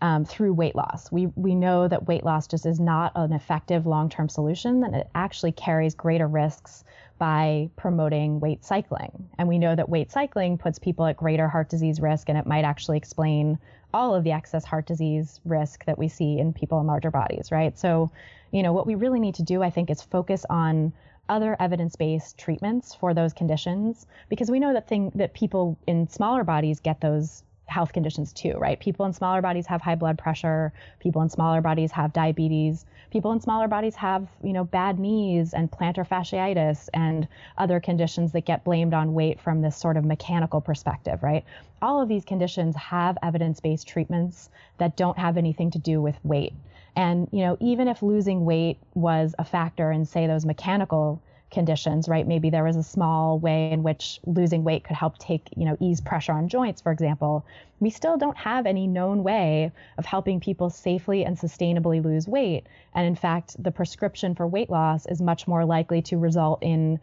um, 0.00 0.24
through 0.24 0.52
weight 0.52 0.76
loss. 0.76 1.10
We 1.10 1.26
we 1.34 1.54
know 1.54 1.88
that 1.88 2.06
weight 2.06 2.24
loss 2.24 2.46
just 2.46 2.66
is 2.66 2.78
not 2.78 3.12
an 3.14 3.32
effective 3.32 3.86
long-term 3.86 4.28
solution, 4.28 4.84
and 4.84 4.94
it 4.94 5.08
actually 5.14 5.52
carries 5.52 5.94
greater 5.94 6.26
risks 6.26 6.84
by 7.18 7.68
promoting 7.76 8.38
weight 8.38 8.64
cycling. 8.64 9.28
And 9.38 9.48
we 9.48 9.58
know 9.58 9.74
that 9.74 9.88
weight 9.88 10.12
cycling 10.12 10.56
puts 10.56 10.78
people 10.78 11.04
at 11.06 11.16
greater 11.16 11.48
heart 11.48 11.68
disease 11.68 12.00
risk, 12.00 12.28
and 12.28 12.38
it 12.38 12.46
might 12.46 12.64
actually 12.64 12.96
explain 12.96 13.58
all 13.92 14.14
of 14.14 14.22
the 14.22 14.32
excess 14.32 14.64
heart 14.64 14.86
disease 14.86 15.40
risk 15.44 15.84
that 15.86 15.98
we 15.98 16.08
see 16.08 16.38
in 16.38 16.52
people 16.52 16.80
in 16.80 16.86
larger 16.86 17.10
bodies, 17.10 17.50
right? 17.50 17.76
So, 17.76 18.10
you 18.52 18.62
know, 18.62 18.72
what 18.72 18.86
we 18.86 18.94
really 18.94 19.18
need 19.18 19.34
to 19.36 19.42
do, 19.42 19.62
I 19.62 19.70
think, 19.70 19.90
is 19.90 20.02
focus 20.02 20.44
on 20.48 20.92
other 21.28 21.56
evidence-based 21.58 22.38
treatments 22.38 22.94
for 22.94 23.12
those 23.12 23.32
conditions 23.32 24.06
because 24.28 24.50
we 24.50 24.60
know 24.60 24.72
that 24.72 24.88
thing 24.88 25.12
that 25.14 25.34
people 25.34 25.76
in 25.86 26.08
smaller 26.08 26.44
bodies 26.44 26.80
get 26.80 27.00
those 27.00 27.42
health 27.68 27.92
conditions 27.92 28.32
too, 28.32 28.54
right? 28.58 28.80
People 28.80 29.06
in 29.06 29.12
smaller 29.12 29.42
bodies 29.42 29.66
have 29.66 29.80
high 29.80 29.94
blood 29.94 30.18
pressure, 30.18 30.72
people 31.00 31.22
in 31.22 31.28
smaller 31.28 31.60
bodies 31.60 31.92
have 31.92 32.12
diabetes, 32.12 32.86
people 33.10 33.32
in 33.32 33.40
smaller 33.40 33.68
bodies 33.68 33.94
have, 33.94 34.26
you 34.42 34.52
know, 34.52 34.64
bad 34.64 34.98
knees 34.98 35.54
and 35.54 35.70
plantar 35.70 36.06
fasciitis 36.06 36.88
and 36.94 37.28
other 37.56 37.78
conditions 37.80 38.32
that 38.32 38.44
get 38.44 38.64
blamed 38.64 38.94
on 38.94 39.14
weight 39.14 39.40
from 39.40 39.60
this 39.60 39.76
sort 39.76 39.96
of 39.96 40.04
mechanical 40.04 40.60
perspective, 40.60 41.22
right? 41.22 41.44
All 41.80 42.02
of 42.02 42.08
these 42.08 42.24
conditions 42.24 42.74
have 42.76 43.18
evidence-based 43.22 43.86
treatments 43.86 44.50
that 44.78 44.96
don't 44.96 45.18
have 45.18 45.36
anything 45.36 45.70
to 45.72 45.78
do 45.78 46.00
with 46.00 46.16
weight. 46.24 46.54
And, 46.96 47.28
you 47.30 47.44
know, 47.44 47.56
even 47.60 47.86
if 47.86 48.02
losing 48.02 48.44
weight 48.44 48.78
was 48.94 49.34
a 49.38 49.44
factor 49.44 49.92
in, 49.92 50.04
say, 50.04 50.26
those 50.26 50.44
mechanical 50.44 51.22
conditions, 51.50 52.08
right? 52.08 52.26
Maybe 52.26 52.50
there 52.50 52.64
was 52.64 52.76
a 52.76 52.82
small 52.82 53.38
way 53.38 53.70
in 53.70 53.82
which 53.82 54.20
losing 54.26 54.64
weight 54.64 54.84
could 54.84 54.96
help 54.96 55.18
take, 55.18 55.48
you 55.56 55.64
know, 55.64 55.76
ease 55.80 56.00
pressure 56.00 56.32
on 56.32 56.48
joints, 56.48 56.80
for 56.80 56.92
example. 56.92 57.44
We 57.80 57.90
still 57.90 58.16
don't 58.16 58.36
have 58.36 58.66
any 58.66 58.86
known 58.86 59.22
way 59.22 59.72
of 59.96 60.04
helping 60.04 60.40
people 60.40 60.70
safely 60.70 61.24
and 61.24 61.38
sustainably 61.38 62.04
lose 62.04 62.28
weight. 62.28 62.66
And 62.94 63.06
in 63.06 63.14
fact, 63.14 63.62
the 63.62 63.70
prescription 63.70 64.34
for 64.34 64.46
weight 64.46 64.70
loss 64.70 65.06
is 65.06 65.22
much 65.22 65.46
more 65.46 65.64
likely 65.64 66.02
to 66.02 66.18
result 66.18 66.62
in 66.62 67.00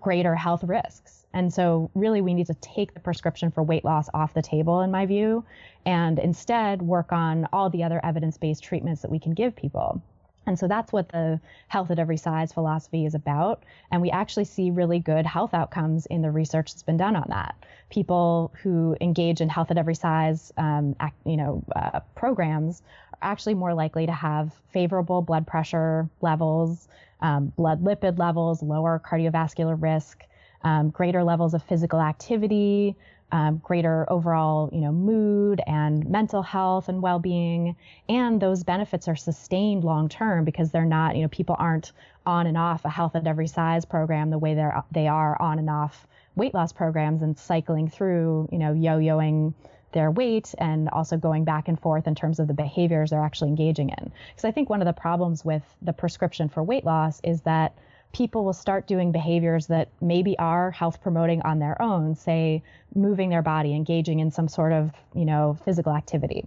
greater 0.00 0.34
health 0.34 0.64
risks. 0.64 1.24
And 1.32 1.52
so, 1.52 1.90
really, 1.94 2.22
we 2.22 2.32
need 2.32 2.46
to 2.46 2.54
take 2.54 2.94
the 2.94 3.00
prescription 3.00 3.50
for 3.50 3.62
weight 3.62 3.84
loss 3.84 4.08
off 4.14 4.32
the 4.32 4.40
table, 4.40 4.80
in 4.80 4.90
my 4.90 5.04
view, 5.04 5.44
and 5.84 6.18
instead 6.18 6.80
work 6.80 7.12
on 7.12 7.46
all 7.52 7.68
the 7.68 7.84
other 7.84 8.00
evidence 8.02 8.38
based 8.38 8.64
treatments 8.64 9.02
that 9.02 9.10
we 9.10 9.18
can 9.18 9.34
give 9.34 9.54
people. 9.54 10.00
And 10.46 10.58
so 10.58 10.68
that's 10.68 10.92
what 10.92 11.08
the 11.08 11.40
health 11.68 11.90
at 11.90 11.98
every 11.98 12.16
size 12.16 12.52
philosophy 12.52 13.04
is 13.04 13.14
about. 13.14 13.64
And 13.90 14.00
we 14.00 14.10
actually 14.10 14.44
see 14.44 14.70
really 14.70 15.00
good 15.00 15.26
health 15.26 15.54
outcomes 15.54 16.06
in 16.06 16.22
the 16.22 16.30
research 16.30 16.72
that's 16.72 16.82
been 16.84 16.96
done 16.96 17.16
on 17.16 17.26
that. 17.28 17.56
People 17.90 18.52
who 18.62 18.96
engage 19.00 19.40
in 19.40 19.48
health 19.48 19.70
at 19.70 19.78
every 19.78 19.94
size, 19.94 20.52
um, 20.56 20.94
you 21.24 21.36
know, 21.36 21.64
uh, 21.74 22.00
programs 22.14 22.82
are 23.20 23.30
actually 23.30 23.54
more 23.54 23.74
likely 23.74 24.06
to 24.06 24.12
have 24.12 24.52
favorable 24.72 25.20
blood 25.20 25.46
pressure 25.46 26.08
levels, 26.20 26.88
um, 27.20 27.46
blood 27.56 27.82
lipid 27.82 28.18
levels, 28.18 28.62
lower 28.62 29.02
cardiovascular 29.04 29.80
risk, 29.80 30.22
um, 30.62 30.90
greater 30.90 31.24
levels 31.24 31.54
of 31.54 31.62
physical 31.62 32.00
activity, 32.00 32.96
um, 33.32 33.58
greater 33.58 34.10
overall, 34.10 34.70
you 34.72 34.80
know, 34.80 34.92
mood 34.92 35.60
and 35.66 36.08
mental 36.08 36.42
health 36.42 36.88
and 36.88 37.02
well-being, 37.02 37.76
and 38.08 38.40
those 38.40 38.62
benefits 38.62 39.08
are 39.08 39.16
sustained 39.16 39.84
long 39.84 40.08
term 40.08 40.44
because 40.44 40.70
they're 40.70 40.84
not, 40.84 41.16
you 41.16 41.22
know, 41.22 41.28
people 41.28 41.56
aren't 41.58 41.92
on 42.24 42.46
and 42.46 42.56
off 42.56 42.84
a 42.84 42.90
health 42.90 43.16
at 43.16 43.26
every 43.26 43.46
size 43.46 43.84
program 43.84 44.30
the 44.30 44.38
way 44.38 44.54
they're 44.54 44.82
they 44.92 45.08
are 45.08 45.40
on 45.40 45.58
and 45.58 45.70
off 45.70 46.06
weight 46.36 46.54
loss 46.54 46.72
programs 46.72 47.22
and 47.22 47.38
cycling 47.38 47.88
through, 47.88 48.48
you 48.52 48.58
know, 48.58 48.72
yo-yoing 48.72 49.54
their 49.92 50.10
weight 50.10 50.54
and 50.58 50.88
also 50.90 51.16
going 51.16 51.44
back 51.44 51.68
and 51.68 51.80
forth 51.80 52.06
in 52.06 52.14
terms 52.14 52.38
of 52.38 52.46
the 52.46 52.54
behaviors 52.54 53.10
they're 53.10 53.24
actually 53.24 53.48
engaging 53.48 53.88
in. 53.88 54.12
Because 54.30 54.44
I 54.44 54.50
think 54.50 54.68
one 54.68 54.82
of 54.82 54.86
the 54.86 54.92
problems 54.92 55.44
with 55.44 55.62
the 55.80 55.92
prescription 55.92 56.48
for 56.48 56.62
weight 56.62 56.84
loss 56.84 57.20
is 57.24 57.40
that 57.42 57.74
people 58.12 58.44
will 58.44 58.52
start 58.52 58.86
doing 58.86 59.12
behaviors 59.12 59.66
that 59.66 59.90
maybe 60.00 60.38
are 60.38 60.70
health 60.70 61.02
promoting 61.02 61.42
on 61.42 61.58
their 61.58 61.80
own, 61.80 62.14
say 62.14 62.62
moving 62.94 63.28
their 63.28 63.42
body, 63.42 63.74
engaging 63.74 64.20
in 64.20 64.30
some 64.30 64.48
sort 64.48 64.72
of, 64.72 64.92
you 65.14 65.24
know, 65.24 65.56
physical 65.64 65.94
activity. 65.94 66.46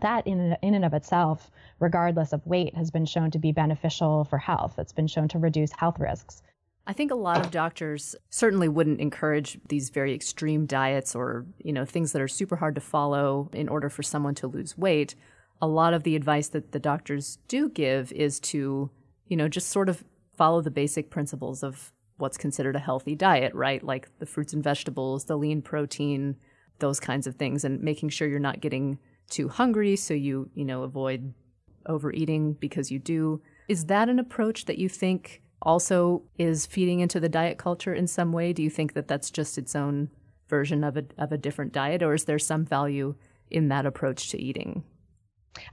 That 0.00 0.26
in, 0.26 0.56
in 0.62 0.74
and 0.74 0.84
of 0.84 0.94
itself, 0.94 1.50
regardless 1.78 2.32
of 2.32 2.46
weight, 2.46 2.74
has 2.74 2.90
been 2.90 3.04
shown 3.04 3.30
to 3.32 3.38
be 3.38 3.52
beneficial 3.52 4.24
for 4.24 4.38
health. 4.38 4.78
It's 4.78 4.92
been 4.92 5.06
shown 5.06 5.28
to 5.28 5.38
reduce 5.38 5.70
health 5.72 5.98
risks. 5.98 6.42
I 6.86 6.92
think 6.92 7.12
a 7.12 7.16
lot 7.16 7.44
of 7.44 7.52
doctors 7.52 8.16
certainly 8.30 8.68
wouldn't 8.68 9.00
encourage 9.00 9.58
these 9.68 9.90
very 9.90 10.14
extreme 10.14 10.66
diets 10.66 11.14
or, 11.14 11.46
you 11.58 11.72
know, 11.72 11.84
things 11.84 12.12
that 12.12 12.22
are 12.22 12.28
super 12.28 12.56
hard 12.56 12.74
to 12.74 12.80
follow 12.80 13.50
in 13.52 13.68
order 13.68 13.88
for 13.88 14.02
someone 14.02 14.34
to 14.36 14.48
lose 14.48 14.76
weight. 14.76 15.14
A 15.60 15.68
lot 15.68 15.94
of 15.94 16.02
the 16.02 16.16
advice 16.16 16.48
that 16.48 16.72
the 16.72 16.80
doctors 16.80 17.38
do 17.46 17.68
give 17.68 18.10
is 18.12 18.40
to, 18.40 18.90
you 19.28 19.36
know, 19.36 19.46
just 19.46 19.68
sort 19.68 19.88
of 19.88 20.02
follow 20.36 20.60
the 20.60 20.70
basic 20.70 21.10
principles 21.10 21.62
of 21.62 21.92
what's 22.18 22.36
considered 22.36 22.76
a 22.76 22.80
healthy 22.80 23.14
diet, 23.14 23.54
right? 23.54 23.82
Like 23.82 24.08
the 24.18 24.26
fruits 24.26 24.52
and 24.52 24.62
vegetables, 24.62 25.24
the 25.24 25.36
lean 25.36 25.62
protein, 25.62 26.36
those 26.78 27.00
kinds 27.00 27.26
of 27.26 27.36
things, 27.36 27.64
and 27.64 27.80
making 27.82 28.10
sure 28.10 28.28
you're 28.28 28.38
not 28.38 28.60
getting 28.60 28.98
too 29.30 29.48
hungry 29.48 29.96
so 29.96 30.14
you, 30.14 30.50
you 30.54 30.64
know, 30.64 30.82
avoid 30.82 31.34
overeating 31.86 32.54
because 32.54 32.90
you 32.90 32.98
do. 32.98 33.42
Is 33.68 33.86
that 33.86 34.08
an 34.08 34.18
approach 34.18 34.66
that 34.66 34.78
you 34.78 34.88
think 34.88 35.42
also 35.62 36.22
is 36.38 36.66
feeding 36.66 37.00
into 37.00 37.20
the 37.20 37.28
diet 37.28 37.58
culture 37.58 37.94
in 37.94 38.06
some 38.06 38.32
way? 38.32 38.52
Do 38.52 38.62
you 38.62 38.70
think 38.70 38.94
that 38.94 39.08
that's 39.08 39.30
just 39.30 39.58
its 39.58 39.74
own 39.74 40.10
version 40.48 40.84
of 40.84 40.96
a, 40.96 41.04
of 41.18 41.32
a 41.32 41.38
different 41.38 41.72
diet, 41.72 42.02
or 42.02 42.14
is 42.14 42.24
there 42.24 42.38
some 42.38 42.64
value 42.64 43.14
in 43.50 43.68
that 43.68 43.86
approach 43.86 44.28
to 44.30 44.40
eating? 44.40 44.84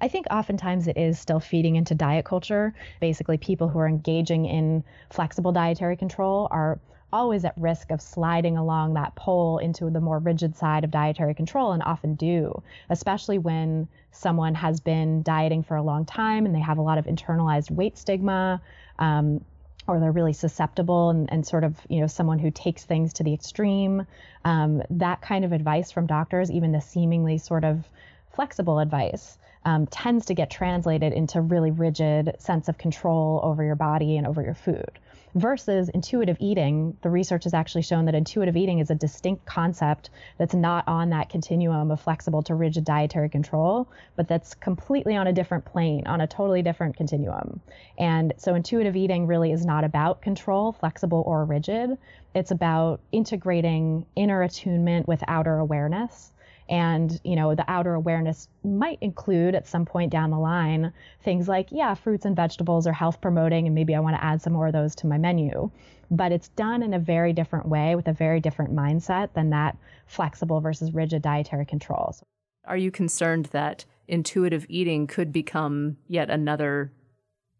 I 0.01 0.07
think 0.07 0.25
oftentimes 0.29 0.87
it 0.87 0.97
is 0.97 1.19
still 1.19 1.39
feeding 1.39 1.75
into 1.75 1.95
diet 1.95 2.25
culture. 2.25 2.73
Basically, 2.99 3.37
people 3.37 3.69
who 3.69 3.79
are 3.79 3.87
engaging 3.87 4.45
in 4.45 4.83
flexible 5.09 5.51
dietary 5.51 5.95
control 5.95 6.47
are 6.51 6.79
always 7.11 7.43
at 7.43 7.57
risk 7.57 7.89
of 7.91 8.01
sliding 8.01 8.57
along 8.57 8.93
that 8.93 9.15
pole 9.15 9.57
into 9.57 9.89
the 9.89 10.01
more 10.01 10.19
rigid 10.19 10.55
side 10.55 10.83
of 10.83 10.91
dietary 10.91 11.33
control 11.33 11.71
and 11.71 11.81
often 11.83 12.15
do, 12.15 12.61
especially 12.89 13.37
when 13.37 13.87
someone 14.11 14.53
has 14.53 14.79
been 14.79 15.23
dieting 15.23 15.63
for 15.63 15.75
a 15.75 15.81
long 15.81 16.05
time 16.05 16.45
and 16.45 16.53
they 16.53 16.59
have 16.59 16.77
a 16.77 16.81
lot 16.81 16.97
of 16.97 17.05
internalized 17.05 17.71
weight 17.71 17.97
stigma. 17.97 18.61
Um, 18.97 19.43
or 19.87 19.99
they're 19.99 20.11
really 20.11 20.33
susceptible 20.33 21.09
and, 21.09 21.31
and, 21.31 21.47
sort 21.47 21.63
of 21.63 21.75
you 21.89 21.99
know 21.99 22.05
someone 22.05 22.37
who 22.37 22.51
takes 22.51 22.83
things 22.83 23.13
to 23.13 23.23
the 23.23 23.33
extreme 23.33 24.05
um, 24.45 24.83
that 24.91 25.21
kind 25.21 25.43
of 25.43 25.51
advice 25.51 25.91
from 25.91 26.05
doctors 26.05 26.51
even 26.51 26.71
the 26.71 26.81
seemingly 26.81 27.39
sort 27.39 27.63
of 27.63 27.87
flexible 28.31 28.77
advice 28.77 29.39
um, 29.69 29.85
tends 29.87 30.25
to 30.25 30.33
get 30.33 30.49
translated 30.49 31.13
into 31.13 31.41
really 31.41 31.69
rigid 31.69 32.35
sense 32.39 32.69
of 32.69 32.77
control 32.77 33.39
over 33.43 33.63
your 33.63 33.75
body 33.75 34.17
and 34.17 34.25
over 34.25 34.41
your 34.41 34.55
food 34.55 34.99
versus 35.35 35.89
intuitive 35.89 36.37
eating, 36.39 36.97
the 37.01 37.09
research 37.09 37.43
has 37.43 37.53
actually 37.53 37.83
shown 37.83 38.05
that 38.05 38.15
intuitive 38.15 38.57
eating 38.57 38.79
is 38.79 38.89
a 38.89 38.95
distinct 38.95 39.45
concept 39.45 40.09
that's 40.37 40.53
not 40.53 40.87
on 40.87 41.09
that 41.11 41.29
continuum 41.29 41.91
of 41.91 42.01
flexible 42.01 42.41
to 42.43 42.55
rigid 42.55 42.83
dietary 42.83 43.29
control, 43.29 43.87
but 44.15 44.27
that's 44.27 44.55
completely 44.55 45.15
on 45.15 45.27
a 45.27 45.33
different 45.33 45.65
plane, 45.65 46.07
on 46.07 46.21
a 46.21 46.27
totally 46.27 46.61
different 46.61 46.97
continuum. 46.97 47.61
And 47.97 48.33
so 48.37 48.55
intuitive 48.55 48.95
eating 48.95 49.27
really 49.27 49.51
is 49.51 49.65
not 49.65 49.83
about 49.83 50.21
control, 50.21 50.71
flexible 50.71 51.23
or 51.25 51.45
rigid. 51.45 51.97
It's 52.33 52.51
about 52.51 53.01
integrating 53.11 54.05
inner 54.15 54.41
attunement 54.41 55.07
with 55.07 55.23
outer 55.27 55.57
awareness 55.57 56.31
and, 56.69 57.19
you 57.23 57.35
know, 57.35 57.55
the 57.55 57.65
outer 57.67 57.95
awareness 57.95 58.47
might 58.63 58.99
include 59.01 59.55
at 59.55 59.67
some 59.67 59.85
point 59.85 60.11
down 60.11 60.29
the 60.29 60.37
line 60.37 60.93
things 61.23 61.47
like, 61.47 61.67
yeah, 61.71 61.95
fruits 61.95 62.25
and 62.25 62.35
vegetables 62.35 62.85
are 62.85 62.93
health 62.93 63.19
promoting, 63.21 63.65
and 63.65 63.73
maybe 63.73 63.95
I 63.95 63.99
want 63.99 64.15
to 64.15 64.23
add 64.23 64.41
some 64.41 64.53
more 64.53 64.67
of 64.67 64.73
those 64.73 64.95
to 64.95 65.07
my 65.07 65.17
menu. 65.17 65.71
But 66.11 66.31
it's 66.31 66.49
done 66.49 66.83
in 66.83 66.93
a 66.93 66.99
very 66.99 67.33
different 67.33 67.67
way 67.67 67.95
with 67.95 68.07
a 68.07 68.13
very 68.13 68.39
different 68.39 68.73
mindset 68.73 69.33
than 69.33 69.49
that 69.49 69.77
flexible 70.05 70.61
versus 70.61 70.93
rigid 70.93 71.21
dietary 71.21 71.65
controls. 71.65 72.23
Are 72.65 72.77
you 72.77 72.91
concerned 72.91 73.45
that 73.47 73.85
intuitive 74.07 74.65
eating 74.69 75.07
could 75.07 75.31
become 75.31 75.97
yet 76.07 76.29
another, 76.29 76.91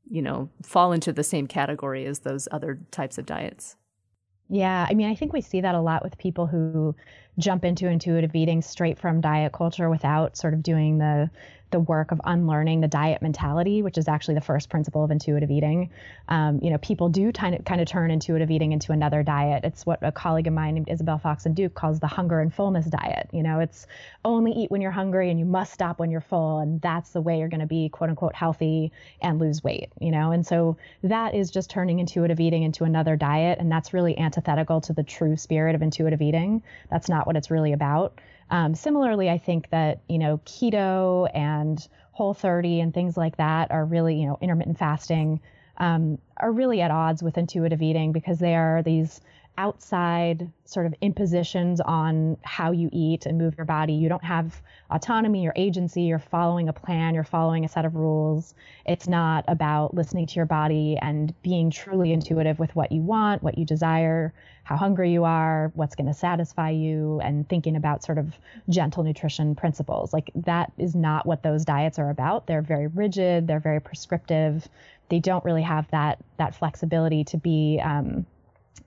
you 0.10 0.22
know, 0.22 0.50
fall 0.63 0.91
into 0.91 1.12
the 1.12 1.24
same 1.24 1.48
category 1.48 2.06
as 2.06 2.19
those 2.19 2.48
other 2.52 2.80
types 2.91 3.17
of 3.17 3.26
diets? 3.26 3.76
Yeah, 4.52 4.88
I 4.89 4.95
mean, 4.95 5.08
I 5.10 5.13
think 5.13 5.32
we 5.32 5.41
see 5.41 5.62
that 5.62 5.76
a 5.76 5.80
lot 5.80 6.04
with 6.04 6.17
people 6.17 6.48
who 6.48 6.95
jump 7.38 7.63
into 7.63 7.88
intuitive 7.88 8.36
eating 8.36 8.62
straight 8.62 9.00
from 9.00 9.22
diet 9.22 9.54
culture 9.54 9.89
without 9.89 10.38
sort 10.38 10.54
of 10.54 10.63
doing 10.63 10.98
the 10.98 11.30
the 11.72 11.80
work 11.80 12.12
of 12.12 12.20
unlearning 12.24 12.82
the 12.82 12.88
diet 12.88 13.22
mentality, 13.22 13.82
which 13.82 13.98
is 13.98 14.08
actually 14.08 14.34
the 14.36 14.42
first 14.42 14.70
principle 14.70 15.04
of 15.04 15.12
intuitive 15.12 15.52
eating. 15.52 15.89
Um, 16.28 16.60
you 16.62 16.72
know, 16.72 16.78
people 16.80 17.10
do 17.10 17.32
kind 17.32 17.56
of 17.56 17.65
kind 17.65 17.82
of 17.82 17.88
turn 17.88 18.12
intuitive 18.12 18.50
eating 18.50 18.72
into 18.72 18.92
another 18.92 19.24
diet. 19.24 19.63
It's 19.63 19.86
what 19.86 20.00
a 20.02 20.12
colleague 20.12 20.48
of 20.48 20.54
mine 20.54 20.76
named 20.76 20.89
Isabel 20.89 21.20
Foxen 21.20 21.54
Duke 21.54 21.74
calls 21.74 22.00
the 22.00 22.08
hunger 22.08 22.39
and 22.39 22.54
fullness 22.54 22.86
diet. 22.86 23.30
You 23.32 23.44
know, 23.44 23.60
it's 23.60 23.88
only 24.26 24.52
eat 24.52 24.72
when 24.72 24.82
you're 24.82 24.92
hungry 24.92 25.30
and 25.30 25.39
you 25.39 25.46
must 25.46 25.74
stop 25.74 26.00
when 26.00 26.12
you're 26.12 26.22
full, 26.22 26.60
and 26.60 26.82
that's 26.82 27.12
the 27.12 27.22
way 27.22 27.39
you're 27.39 27.50
going 27.50 27.60
to 27.60 27.68
be 27.68 27.89
quote 27.89 28.10
unquote 28.10 28.36
healthy 28.36 28.92
and 29.22 29.39
lose 29.39 29.63
weight. 29.63 29.92
You 30.00 30.12
know, 30.12 30.32
and 30.32 30.46
so 30.46 30.78
that 31.04 31.36
is 31.36 31.52
just 31.52 31.70
turning 31.70 32.00
intuitive 32.00 32.39
eating 32.39 32.63
into 32.63 32.84
another 32.84 33.15
diet, 33.15 33.60
and 33.60 33.72
that's 33.72 33.94
really 33.94 34.18
antithetical 34.18 34.82
to 34.82 34.94
the 34.94 35.04
true 35.04 35.36
spirit 35.36 35.76
of 35.76 35.82
intuitive 35.82 36.22
eating. 36.22 36.63
That's 36.89 37.10
not 37.10 37.28
what 37.30 37.38
it's 37.38 37.52
really 37.52 37.74
about. 37.74 38.20
Um, 38.50 38.74
similarly, 38.74 39.30
I 39.30 39.38
think 39.38 39.70
that 39.70 40.02
you 40.10 40.18
know 40.18 40.39
keto 40.46 41.30
and 41.34 41.88
Whole 42.12 42.34
30 42.34 42.82
and 42.82 42.94
things 42.94 43.15
like 43.15 43.38
that 43.38 43.72
are 43.72 43.86
really 43.86 44.20
you 44.20 44.28
know 44.28 44.38
intermittent 44.42 44.80
fasting 44.80 45.39
um, 45.78 46.18
are 46.38 46.52
really 46.52 46.82
at 46.82 46.89
odds 46.89 47.22
with 47.22 47.38
intuitive 47.38 47.82
eating 47.84 48.12
because 48.12 48.39
they 48.39 48.56
are 48.56 48.82
these 48.84 49.22
outside 49.60 50.50
sort 50.63 50.86
of 50.86 50.95
impositions 51.02 51.82
on 51.82 52.38
how 52.43 52.72
you 52.72 52.89
eat 52.93 53.26
and 53.26 53.38
move 53.38 53.56
your 53.58 53.65
body. 53.65 53.91
You 53.91 54.08
don't 54.08 54.24
have 54.24 54.62
autonomy 54.89 55.45
or 55.45 55.54
agency. 55.58 56.04
You're 56.04 56.17
following 56.17 56.69
a 56.69 56.74
plan, 56.74 57.13
you're 57.13 57.26
following 57.26 57.65
a 57.65 57.67
set 57.67 57.84
of 57.84 57.93
rules. 57.93 58.56
It's 58.86 59.06
not 59.06 59.43
about 59.50 59.93
listening 59.93 60.28
to 60.28 60.36
your 60.36 60.45
body 60.45 60.98
and 61.02 61.34
being 61.41 61.72
truly 61.72 62.13
intuitive 62.13 62.58
with 62.58 62.74
what 62.74 62.93
you 62.93 63.02
want, 63.02 63.43
what 63.43 63.58
you 63.58 63.65
desire, 63.65 64.34
how 64.63 64.78
hungry 64.78 65.12
you 65.12 65.26
are, 65.26 65.74
what's 65.76 65.95
going 65.95 66.08
to 66.08 66.13
satisfy 66.13 66.69
you, 66.69 67.19
and 67.22 67.48
thinking 67.50 67.76
about 67.76 68.02
sort 68.02 68.17
of 68.17 68.34
gentle 68.69 69.04
nutrition 69.04 69.56
principles. 69.56 70.13
Like 70.13 70.32
that 70.36 70.72
is 70.78 70.95
not 70.95 71.26
what 71.26 71.43
those 71.43 71.65
diets 71.65 72.00
are 72.00 72.10
about. 72.10 72.48
They're 72.48 72.62
very 72.62 72.88
rigid, 72.88 73.45
they're 73.45 73.60
very 73.60 73.82
prescriptive. 73.82 74.69
They 75.10 75.19
don't 75.19 75.43
really 75.43 75.63
have 75.63 75.91
that 75.91 76.19
that 76.38 76.56
flexibility 76.56 77.26
to 77.26 77.38
be 77.38 77.82
um, 77.84 78.26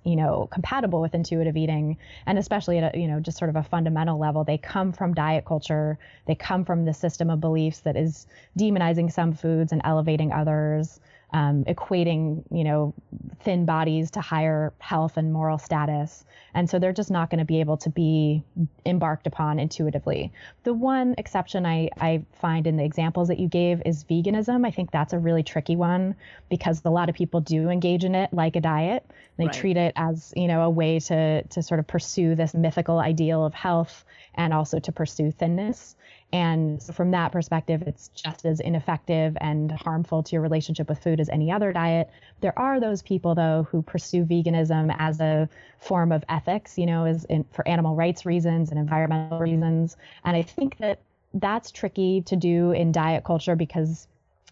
you 0.05 0.17
know 0.17 0.49
compatible 0.51 1.01
with 1.01 1.15
intuitive 1.15 1.57
eating. 1.57 1.97
And 2.27 2.39
especially 2.39 2.79
at 2.79 2.95
a 2.95 2.99
you 2.99 3.09
know 3.09 3.21
just 3.21 3.39
sort 3.39 3.51
of 3.51 3.57
a 3.57 3.63
fundamental 3.63 4.19
level 4.19 4.45
they 4.45 4.59
come 4.59 4.93
from 4.93 5.15
diet 5.15 5.45
culture. 5.45 5.99
They 6.27 6.35
come 6.35 6.65
from 6.65 6.85
the 6.85 6.95
system 6.95 7.31
of 7.31 7.41
beliefs 7.41 7.81
that 7.81 7.97
is 7.97 8.27
demonizing 8.59 9.13
some 9.13 9.33
foods 9.33 9.73
and 9.73 9.81
elevating 9.85 10.33
others 10.33 11.01
um, 11.33 11.65
equating, 11.65 12.45
you 12.51 12.65
know, 12.65 12.95
thin 13.41 13.65
bodies 13.65 14.11
to 14.13 14.21
higher 14.21 14.73
health 14.79 15.17
and 15.17 15.33
moral 15.33 15.59
status. 15.59 16.25
And 16.55 16.69
so 16.69 16.79
they're 16.79 16.93
just 16.93 17.11
not 17.11 17.31
going 17.31 17.39
to 17.39 17.47
be 17.47 17.61
able 17.61 17.79
to 17.79 17.91
be 17.91 18.43
embarked 18.85 19.27
upon 19.27 19.59
intuitively. 19.59 20.33
The 20.65 20.75
one 20.75 21.15
exception 21.17 21.65
I, 21.65 21.89
I 21.99 22.25
find 22.41 22.67
in 22.67 22.77
the 22.77 22.85
examples 22.85 23.29
that 23.29 23.39
you 23.39 23.49
gave 23.49 23.81
is 23.87 24.05
veganism. 24.05 24.67
I 24.67 24.71
think 24.71 24.91
that's 24.91 25.15
a 25.15 25.19
really 25.19 25.43
tricky 25.43 25.77
one 25.77 26.15
because 26.51 26.83
a 26.85 26.91
lot 26.91 27.09
of 27.09 27.15
people 27.15 27.41
do 27.41 27.71
engage 27.71 28.05
in 28.05 28.15
it 28.15 28.33
like 28.35 28.57
a 28.57 28.61
diet. 28.61 29.11
They 29.39 29.47
right. 29.47 29.55
treat 29.55 29.79
it 29.79 29.95
as, 29.97 30.35
you 30.37 30.47
know, 30.47 30.63
a 30.63 30.71
way 30.71 31.01
to, 31.01 31.43
to 31.43 31.63
sort 31.63 31.81
of 31.81 31.87
pursue 31.87 32.35
this 32.35 32.53
mythical 32.53 32.99
ideal 32.99 33.47
of 33.47 33.55
health 33.55 34.05
and 34.35 34.53
also 34.53 34.79
to 34.81 34.93
pursue 34.93 35.31
thinness. 35.31 35.97
And 36.33 36.83
from 36.83 37.11
that 37.11 37.31
perspective, 37.31 37.83
it's 37.83 38.09
just 38.09 38.47
as 38.47 38.61
ineffective 38.61 39.37
and 39.41 39.71
harmful 39.71 40.23
to 40.23 40.33
your 40.33 40.41
relationship 40.41 40.89
with 40.89 41.03
food 41.03 41.21
as 41.21 41.29
any 41.29 41.53
other 41.53 41.73
diet. 41.73 42.09
There 42.41 42.59
are 42.59 42.81
those 42.81 43.03
people, 43.03 43.35
though, 43.35 43.67
who 43.71 43.83
pursue 43.83 44.25
veganism 44.25 44.95
as 44.99 45.21
a 45.21 45.49
form 45.79 46.11
of 46.11 46.25
ethics, 46.31 46.79
you 46.79 46.87
know, 46.87 47.05
in, 47.05 47.45
for 47.53 47.69
animal 47.69 47.95
rights 47.97 48.25
reasons 48.25 48.71
and 48.71 48.79
environmental 48.79 49.39
reasons. 49.39 49.97
And 50.25 50.35
I 50.35 50.43
think 50.43 50.79
that 50.79 51.01
that's 51.35 51.71
tricky 51.71 52.23
to 52.23 52.37
do 52.37 52.73
in 52.73 52.93
diet 52.93 53.25
culture 53.25 53.57
because 53.57 54.09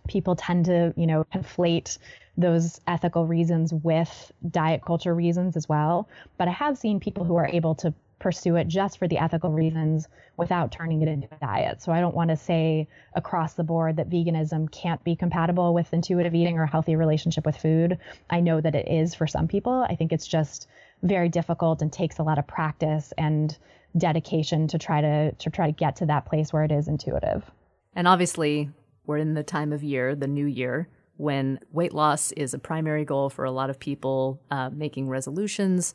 people 0.06 0.36
tend 0.36 0.66
to, 0.66 0.92
you 0.96 1.06
know, 1.06 1.24
conflate 1.32 1.96
those 2.36 2.80
ethical 2.86 3.26
reasons 3.26 3.72
with 3.72 4.32
diet 4.50 4.84
culture 4.84 5.14
reasons 5.14 5.56
as 5.56 5.68
well. 5.68 6.08
But 6.36 6.48
I 6.48 6.52
have 6.52 6.76
seen 6.76 7.00
people 7.00 7.24
who 7.24 7.36
are 7.36 7.48
able 7.48 7.74
to 7.76 7.94
pursue 8.20 8.56
it 8.56 8.68
just 8.68 8.98
for 8.98 9.09
the 9.09 9.18
ethical 9.18 9.50
reasons 9.50 10.06
without 10.37 10.70
turning 10.70 11.02
it 11.02 11.09
into 11.09 11.26
a 11.33 11.38
diet. 11.40 11.83
So 11.83 11.90
I 11.90 12.00
don't 12.00 12.14
want 12.14 12.30
to 12.30 12.37
say 12.37 12.87
across 13.14 13.54
the 13.54 13.64
board 13.64 13.96
that 13.96 14.09
veganism 14.09 14.70
can't 14.70 15.02
be 15.02 15.16
compatible 15.16 15.74
with 15.74 15.92
intuitive 15.92 16.35
eating 16.35 16.56
or 16.56 16.62
a 16.62 16.70
healthy 16.70 16.94
relationship 16.94 17.44
with 17.44 17.56
food. 17.56 17.98
I 18.28 18.40
know 18.40 18.61
that 18.61 18.74
it 18.76 18.87
is 18.88 19.14
for 19.14 19.26
some 19.26 19.48
people. 19.48 19.85
I 19.88 19.96
think 19.96 20.12
it's 20.12 20.28
just 20.28 20.68
very 21.02 21.28
difficult 21.28 21.83
and 21.83 21.92
takes 21.92 22.18
a 22.18 22.22
lot 22.22 22.38
of 22.38 22.46
practice 22.46 23.12
and 23.18 23.56
dedication 23.96 24.68
to 24.68 24.78
try 24.78 25.00
to 25.00 25.33
to 25.33 25.50
try 25.50 25.66
to 25.66 25.72
get 25.72 25.96
to 25.96 26.06
that 26.06 26.26
place 26.26 26.52
where 26.52 26.62
it 26.62 26.70
is 26.70 26.87
intuitive. 26.87 27.50
And 27.96 28.06
obviously, 28.06 28.70
we're 29.06 29.16
in 29.16 29.35
the 29.35 29.42
time 29.42 29.72
of 29.72 29.83
year, 29.83 30.14
the 30.14 30.28
new 30.28 30.46
year, 30.46 30.88
when 31.16 31.59
weight 31.72 31.92
loss 31.92 32.33
is 32.33 32.54
a 32.54 32.59
primary 32.59 33.04
goal 33.04 33.30
for 33.30 33.44
a 33.44 33.50
lot 33.50 33.68
of 33.68 33.80
people 33.80 34.40
uh, 34.50 34.70
making 34.70 35.09
resolutions 35.09 35.94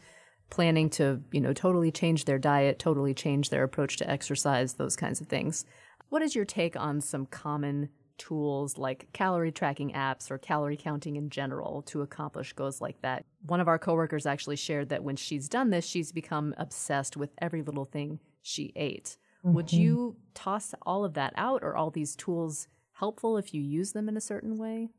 planning 0.49 0.89
to, 0.91 1.21
you 1.31 1.41
know, 1.41 1.53
totally 1.53 1.91
change 1.91 2.25
their 2.25 2.39
diet, 2.39 2.79
totally 2.79 3.13
change 3.13 3.49
their 3.49 3.63
approach 3.63 3.97
to 3.97 4.09
exercise, 4.09 4.73
those 4.73 4.95
kinds 4.95 5.21
of 5.21 5.27
things. 5.27 5.65
What 6.09 6.21
is 6.21 6.35
your 6.35 6.45
take 6.45 6.79
on 6.79 7.01
some 7.01 7.25
common 7.25 7.89
tools 8.17 8.77
like 8.77 9.09
calorie 9.11 9.51
tracking 9.51 9.91
apps 9.91 10.31
or 10.31 10.37
calorie 10.37 10.77
counting 10.77 11.17
in 11.17 11.29
general 11.29 11.81
to 11.83 12.01
accomplish 12.01 12.53
goals 12.53 12.79
like 12.79 13.01
that? 13.01 13.25
One 13.45 13.59
of 13.59 13.67
our 13.67 13.79
coworkers 13.79 14.25
actually 14.25 14.55
shared 14.55 14.89
that 14.89 15.03
when 15.03 15.15
she's 15.15 15.49
done 15.49 15.71
this, 15.71 15.85
she's 15.85 16.11
become 16.11 16.53
obsessed 16.57 17.17
with 17.17 17.31
every 17.39 17.61
little 17.61 17.85
thing 17.85 18.19
she 18.41 18.71
ate. 18.75 19.17
Mm-hmm. 19.43 19.55
Would 19.55 19.73
you 19.73 20.15
toss 20.33 20.73
all 20.83 21.03
of 21.03 21.15
that 21.15 21.33
out 21.35 21.63
or 21.63 21.75
all 21.75 21.89
these 21.89 22.15
tools 22.15 22.67
helpful 22.93 23.37
if 23.37 23.53
you 23.53 23.61
use 23.61 23.91
them 23.91 24.07
in 24.07 24.15
a 24.15 24.21
certain 24.21 24.57
way? 24.57 24.89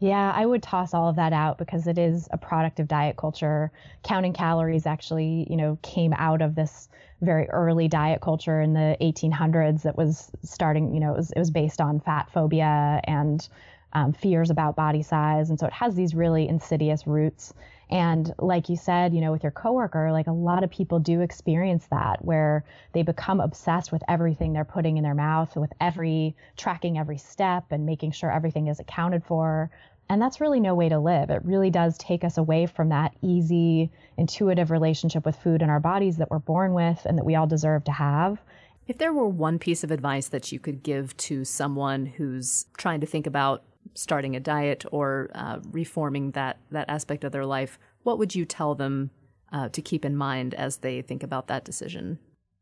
Yeah, 0.00 0.32
I 0.34 0.46
would 0.46 0.62
toss 0.62 0.94
all 0.94 1.08
of 1.08 1.16
that 1.16 1.32
out 1.32 1.58
because 1.58 1.88
it 1.88 1.98
is 1.98 2.28
a 2.30 2.38
product 2.38 2.78
of 2.78 2.86
diet 2.86 3.16
culture. 3.16 3.72
Counting 4.04 4.32
calories 4.32 4.86
actually, 4.86 5.46
you 5.50 5.56
know, 5.56 5.76
came 5.82 6.12
out 6.12 6.40
of 6.40 6.54
this 6.54 6.88
very 7.20 7.48
early 7.50 7.88
diet 7.88 8.20
culture 8.20 8.60
in 8.60 8.74
the 8.74 8.96
1800s 9.00 9.82
that 9.82 9.96
was 9.96 10.30
starting, 10.44 10.94
you 10.94 11.00
know, 11.00 11.12
it 11.14 11.16
was, 11.16 11.32
it 11.32 11.38
was 11.38 11.50
based 11.50 11.80
on 11.80 11.98
fat 11.98 12.30
phobia 12.30 13.00
and 13.04 13.48
um, 13.92 14.12
fears 14.12 14.50
about 14.50 14.76
body 14.76 15.02
size. 15.02 15.50
And 15.50 15.58
so 15.58 15.66
it 15.66 15.72
has 15.72 15.96
these 15.96 16.14
really 16.14 16.46
insidious 16.48 17.04
roots. 17.06 17.52
And 17.90 18.34
like 18.38 18.68
you 18.68 18.76
said, 18.76 19.14
you 19.14 19.20
know, 19.20 19.32
with 19.32 19.42
your 19.42 19.52
coworker, 19.52 20.12
like 20.12 20.26
a 20.26 20.32
lot 20.32 20.62
of 20.62 20.70
people 20.70 20.98
do 20.98 21.22
experience 21.22 21.86
that 21.90 22.22
where 22.24 22.64
they 22.92 23.02
become 23.02 23.40
obsessed 23.40 23.92
with 23.92 24.02
everything 24.08 24.52
they're 24.52 24.64
putting 24.64 24.98
in 24.98 25.04
their 25.04 25.14
mouth, 25.14 25.56
with 25.56 25.72
every 25.80 26.36
tracking 26.56 26.98
every 26.98 27.16
step 27.16 27.64
and 27.70 27.86
making 27.86 28.12
sure 28.12 28.30
everything 28.30 28.68
is 28.68 28.78
accounted 28.78 29.24
for. 29.24 29.70
And 30.10 30.20
that's 30.20 30.40
really 30.40 30.60
no 30.60 30.74
way 30.74 30.88
to 30.88 30.98
live. 30.98 31.30
It 31.30 31.44
really 31.44 31.70
does 31.70 31.96
take 31.98 32.24
us 32.24 32.38
away 32.38 32.66
from 32.66 32.90
that 32.90 33.14
easy, 33.22 33.90
intuitive 34.16 34.70
relationship 34.70 35.24
with 35.24 35.36
food 35.36 35.62
and 35.62 35.70
our 35.70 35.80
bodies 35.80 36.16
that 36.18 36.30
we're 36.30 36.38
born 36.38 36.72
with 36.72 37.04
and 37.04 37.16
that 37.18 37.24
we 37.24 37.36
all 37.36 37.46
deserve 37.46 37.84
to 37.84 37.92
have. 37.92 38.38
If 38.86 38.96
there 38.96 39.12
were 39.12 39.28
one 39.28 39.58
piece 39.58 39.84
of 39.84 39.90
advice 39.90 40.28
that 40.28 40.50
you 40.50 40.58
could 40.58 40.82
give 40.82 41.14
to 41.18 41.44
someone 41.44 42.06
who's 42.06 42.64
trying 42.78 43.00
to 43.00 43.06
think 43.06 43.26
about 43.26 43.62
starting 43.98 44.36
a 44.36 44.40
diet 44.40 44.84
or 44.92 45.28
uh, 45.34 45.58
reforming 45.72 46.30
that 46.30 46.58
that 46.70 46.88
aspect 46.88 47.24
of 47.24 47.32
their 47.32 47.46
life, 47.46 47.78
what 48.04 48.18
would 48.18 48.34
you 48.34 48.44
tell 48.44 48.74
them 48.74 49.10
uh, 49.52 49.68
to 49.70 49.82
keep 49.82 50.04
in 50.04 50.16
mind 50.16 50.54
as 50.54 50.78
they 50.78 51.02
think 51.02 51.22
about 51.22 51.48
that 51.48 51.64
decision? 51.64 52.18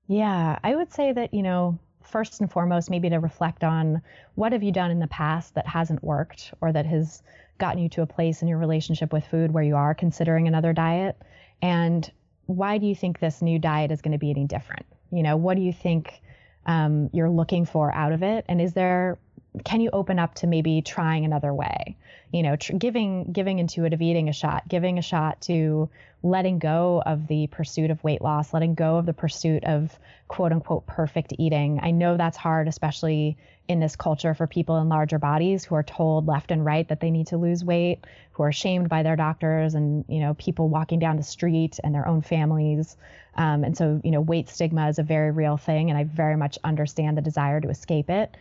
Yeah, 0.07 0.59
I 0.65 0.75
would 0.75 0.93
say 0.93 1.13
that 1.13 1.35
you 1.35 1.43
know 1.43 1.79
first 2.03 2.41
and 2.41 2.51
foremost, 2.51 2.89
maybe 2.89 3.11
to 3.11 3.19
reflect 3.19 3.65
on 3.65 4.01
what 4.37 4.53
have 4.53 4.63
you 4.63 4.73
done 4.73 4.91
in 4.91 5.01
the 5.01 5.09
past 5.09 5.55
that 5.55 5.67
hasn't 5.67 6.03
worked 6.03 6.55
or 6.61 6.73
that 6.73 6.87
has 6.87 7.23
gotten 7.59 7.83
you 7.83 7.89
to 7.89 8.03
a 8.03 8.07
place 8.07 8.43
in 8.43 8.49
your 8.49 8.59
relationship 8.59 9.13
with 9.13 9.27
food 9.27 9.51
where 9.51 9.65
you 9.65 9.77
are 9.77 9.95
considering 9.95 10.47
another 10.47 10.73
diet, 10.73 11.17
and 11.61 12.11
why 12.47 12.79
do 12.79 12.87
you 12.87 12.95
think 12.95 13.19
this 13.19 13.43
new 13.43 13.59
diet 13.59 13.91
is 13.91 14.01
going 14.01 14.13
to 14.13 14.19
be 14.19 14.31
any 14.31 14.47
different? 14.47 14.87
You 15.11 15.23
know, 15.23 15.37
what 15.37 15.57
do 15.57 15.63
you 15.63 15.73
think 15.73 16.23
um, 16.65 17.11
you're 17.13 17.31
looking 17.31 17.67
for 17.67 17.93
out 17.93 18.13
of 18.13 18.23
it, 18.23 18.47
and 18.49 18.61
is 18.61 18.73
there 18.73 19.19
can 19.65 19.81
you 19.81 19.91
open 19.93 20.19
up 20.19 20.35
to 20.37 20.47
maybe 20.47 20.83
trying 20.83 21.25
another 21.25 21.53
way? 21.53 21.97
You 22.33 22.43
know 22.43 22.57
tr- 22.57 22.75
giving 22.75 23.33
giving 23.33 23.59
intuitive 23.59 24.03
eating 24.03 24.29
a 24.29 24.33
shot 24.33 24.69
giving 24.69 24.99
a 24.99 25.03
shot 25.03 25.41
to 25.43 25.89
letting 26.23 26.59
go 26.59 27.03
of 27.07 27.29
the 27.29 27.47
pursuit 27.47 27.91
of 27.91 28.03
weight 28.03 28.21
loss 28.21 28.53
letting 28.53 28.75
go 28.75 28.97
of 28.97 29.07
the 29.07 29.13
pursuit 29.13 29.63
of 29.65 29.97
quote 30.29 30.53
unquote 30.53 30.87
perfect 30.87 31.33
eating. 31.39 31.79
I 31.83 31.93
know 31.93 32.17
that's 32.17 32.37
hard 32.37 32.69
especially 32.69 33.37
in 33.69 33.81
this 33.81 33.97
culture 33.97 34.35
for 34.35 34.47
people 34.47 34.77
in 34.79 34.89
larger 34.89 35.19
bodies 35.19 35.65
who 35.65 35.75
are 35.75 35.83
told 35.83 36.27
left 36.27 36.51
and 36.51 36.65
right 36.65 36.87
that 36.89 37.01
they 37.01 37.11
need 37.11 37.29
to 37.29 37.37
lose 37.37 37.65
weight 37.65 38.05
who 38.33 38.43
are 38.43 38.53
shamed 38.53 38.89
by 38.89 39.03
their 39.03 39.17
doctors 39.17 39.75
and 39.75 40.05
you 40.09 40.21
know 40.21 40.35
people 40.35 40.69
walking 40.69 40.99
down 40.99 41.17
the 41.17 41.23
street 41.23 41.79
and 41.83 41.95
their 41.95 42.07
own 42.07 42.23
families. 42.23 42.97
Um, 43.35 43.65
and 43.65 43.77
so 43.77 44.01
you 44.03 44.11
know 44.11 44.21
weight 44.21 44.49
stigma 44.49 44.89
is 44.89 44.99
a 44.99 45.03
very 45.03 45.31
real 45.31 45.57
thing 45.57 45.91
and 45.91 45.99
i 45.99 46.05
very 46.05 46.37
much 46.37 46.59
understand 46.65 47.17
the 47.17 47.23
desire 47.23 47.61
to 47.61 47.69
escape 47.69 48.11
it 48.11 48.35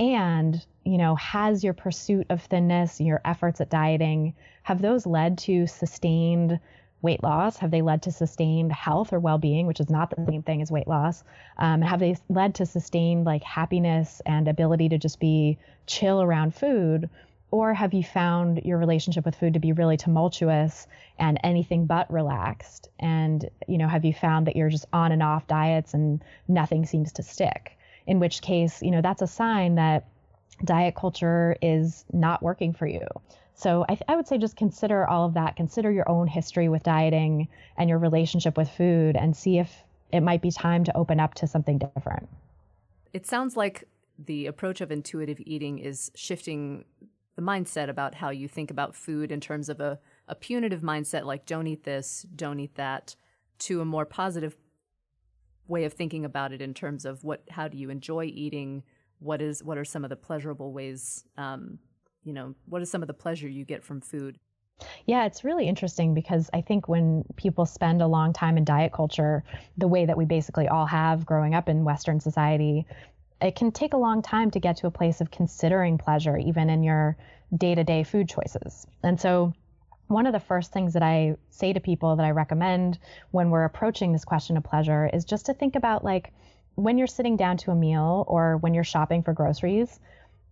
and 0.00 0.64
you 0.84 0.98
know 0.98 1.14
has 1.14 1.62
your 1.62 1.74
pursuit 1.74 2.26
of 2.30 2.42
thinness 2.42 3.00
your 3.00 3.20
efforts 3.24 3.60
at 3.60 3.70
dieting 3.70 4.34
have 4.62 4.80
those 4.80 5.06
led 5.06 5.38
to 5.38 5.66
sustained 5.66 6.58
weight 7.02 7.22
loss? 7.22 7.56
Have 7.58 7.70
they 7.70 7.80
led 7.80 8.02
to 8.02 8.12
sustained 8.12 8.72
health 8.72 9.12
or 9.12 9.20
well-being 9.20 9.66
which 9.66 9.80
is 9.80 9.88
not 9.88 10.10
the 10.10 10.24
same 10.26 10.42
thing 10.42 10.60
as 10.62 10.70
weight 10.70 10.88
loss? 10.88 11.24
Um, 11.56 11.80
have 11.82 12.00
they 12.00 12.16
led 12.28 12.54
to 12.56 12.66
sustained 12.66 13.24
like 13.24 13.42
happiness 13.42 14.20
and 14.26 14.48
ability 14.48 14.90
to 14.90 14.98
just 14.98 15.18
be 15.18 15.58
chill 15.86 16.20
around 16.20 16.54
food? 16.54 17.08
Or 17.52 17.74
have 17.74 17.94
you 17.94 18.04
found 18.04 18.62
your 18.64 18.78
relationship 18.78 19.24
with 19.24 19.34
food 19.34 19.54
to 19.54 19.60
be 19.60 19.72
really 19.72 19.96
tumultuous 19.96 20.86
and 21.18 21.40
anything 21.42 21.86
but 21.86 22.12
relaxed? 22.12 22.88
And 22.98 23.48
you 23.66 23.78
know 23.78 23.88
have 23.88 24.04
you 24.04 24.12
found 24.12 24.46
that 24.46 24.56
you're 24.56 24.68
just 24.68 24.86
on 24.92 25.10
and 25.10 25.22
off 25.22 25.46
diets 25.46 25.94
and 25.94 26.22
nothing 26.48 26.84
seems 26.84 27.12
to 27.14 27.22
stick 27.22 27.78
in 28.06 28.20
which 28.20 28.42
case, 28.42 28.82
you 28.82 28.90
know, 28.90 29.02
that's 29.02 29.22
a 29.22 29.26
sign 29.26 29.76
that 29.76 30.08
diet 30.64 30.94
culture 30.94 31.56
is 31.62 32.04
not 32.12 32.42
working 32.42 32.72
for 32.72 32.86
you. 32.86 33.06
So 33.54 33.84
I, 33.88 33.94
th- 33.94 34.02
I, 34.08 34.16
would 34.16 34.26
say 34.26 34.38
just 34.38 34.56
consider 34.56 35.06
all 35.06 35.26
of 35.26 35.34
that. 35.34 35.56
Consider 35.56 35.90
your 35.90 36.08
own 36.08 36.26
history 36.26 36.68
with 36.68 36.82
dieting 36.82 37.48
and 37.76 37.90
your 37.90 37.98
relationship 37.98 38.56
with 38.56 38.70
food 38.70 39.16
and 39.16 39.36
see 39.36 39.58
if 39.58 39.84
it 40.12 40.20
might 40.20 40.42
be 40.42 40.50
time 40.50 40.84
to 40.84 40.96
open 40.96 41.20
up 41.20 41.34
to 41.34 41.46
something 41.46 41.78
different. 41.78 42.28
It 43.12 43.26
sounds 43.26 43.56
like 43.56 43.84
the 44.18 44.46
approach 44.46 44.80
of 44.80 44.90
intuitive 44.90 45.40
eating 45.44 45.78
is 45.78 46.10
shifting 46.14 46.84
the 47.36 47.42
mindset 47.42 47.88
about 47.88 48.14
how 48.14 48.30
you 48.30 48.48
think 48.48 48.70
about 48.70 48.94
food 48.94 49.30
in 49.30 49.40
terms 49.40 49.68
of 49.68 49.80
a, 49.80 49.98
a 50.28 50.34
punitive 50.34 50.80
mindset 50.80 51.24
like 51.24 51.46
don't 51.46 51.66
eat 51.66 51.84
this, 51.84 52.26
don't 52.34 52.60
eat 52.60 52.74
that, 52.74 53.14
to 53.58 53.80
a 53.80 53.84
more 53.84 54.04
positive 54.04 54.56
way 55.70 55.84
of 55.84 55.92
thinking 55.92 56.24
about 56.24 56.52
it 56.52 56.60
in 56.60 56.74
terms 56.74 57.04
of 57.04 57.24
what 57.24 57.42
how 57.50 57.68
do 57.68 57.78
you 57.78 57.88
enjoy 57.88 58.24
eating 58.24 58.82
what 59.20 59.40
is 59.40 59.62
what 59.62 59.78
are 59.78 59.84
some 59.84 60.04
of 60.04 60.10
the 60.10 60.16
pleasurable 60.16 60.72
ways 60.72 61.24
um, 61.38 61.78
you 62.24 62.32
know 62.32 62.54
what 62.66 62.82
is 62.82 62.90
some 62.90 63.02
of 63.02 63.06
the 63.06 63.14
pleasure 63.14 63.48
you 63.48 63.64
get 63.64 63.82
from 63.82 64.00
food 64.00 64.38
yeah, 65.04 65.26
it's 65.26 65.44
really 65.44 65.68
interesting 65.68 66.14
because 66.14 66.48
I 66.54 66.62
think 66.62 66.88
when 66.88 67.24
people 67.36 67.66
spend 67.66 68.00
a 68.00 68.06
long 68.06 68.32
time 68.32 68.56
in 68.56 68.64
diet 68.64 68.94
culture, 68.94 69.44
the 69.76 69.88
way 69.88 70.06
that 70.06 70.16
we 70.16 70.24
basically 70.24 70.68
all 70.68 70.86
have 70.86 71.26
growing 71.26 71.54
up 71.54 71.68
in 71.68 71.84
Western 71.84 72.18
society, 72.18 72.86
it 73.42 73.56
can 73.56 73.72
take 73.72 73.92
a 73.92 73.98
long 73.98 74.22
time 74.22 74.50
to 74.52 74.58
get 74.58 74.78
to 74.78 74.86
a 74.86 74.90
place 74.90 75.20
of 75.20 75.30
considering 75.30 75.98
pleasure, 75.98 76.38
even 76.38 76.70
in 76.70 76.82
your 76.82 77.16
day 77.56 77.74
to 77.74 77.84
day 77.84 78.04
food 78.04 78.28
choices. 78.28 78.86
And 79.02 79.20
so 79.20 79.52
one 80.10 80.26
of 80.26 80.32
the 80.32 80.40
first 80.40 80.72
things 80.72 80.94
that 80.94 81.02
I 81.02 81.36
say 81.50 81.72
to 81.72 81.80
people 81.80 82.16
that 82.16 82.26
I 82.26 82.30
recommend 82.30 82.98
when 83.30 83.50
we're 83.50 83.64
approaching 83.64 84.12
this 84.12 84.24
question 84.24 84.56
of 84.56 84.64
pleasure 84.64 85.08
is 85.12 85.24
just 85.24 85.46
to 85.46 85.54
think 85.54 85.76
about 85.76 86.04
like 86.04 86.32
when 86.74 86.98
you're 86.98 87.06
sitting 87.06 87.36
down 87.36 87.56
to 87.58 87.70
a 87.70 87.76
meal 87.76 88.24
or 88.26 88.56
when 88.56 88.74
you're 88.74 88.84
shopping 88.84 89.22
for 89.22 89.32
groceries, 89.32 90.00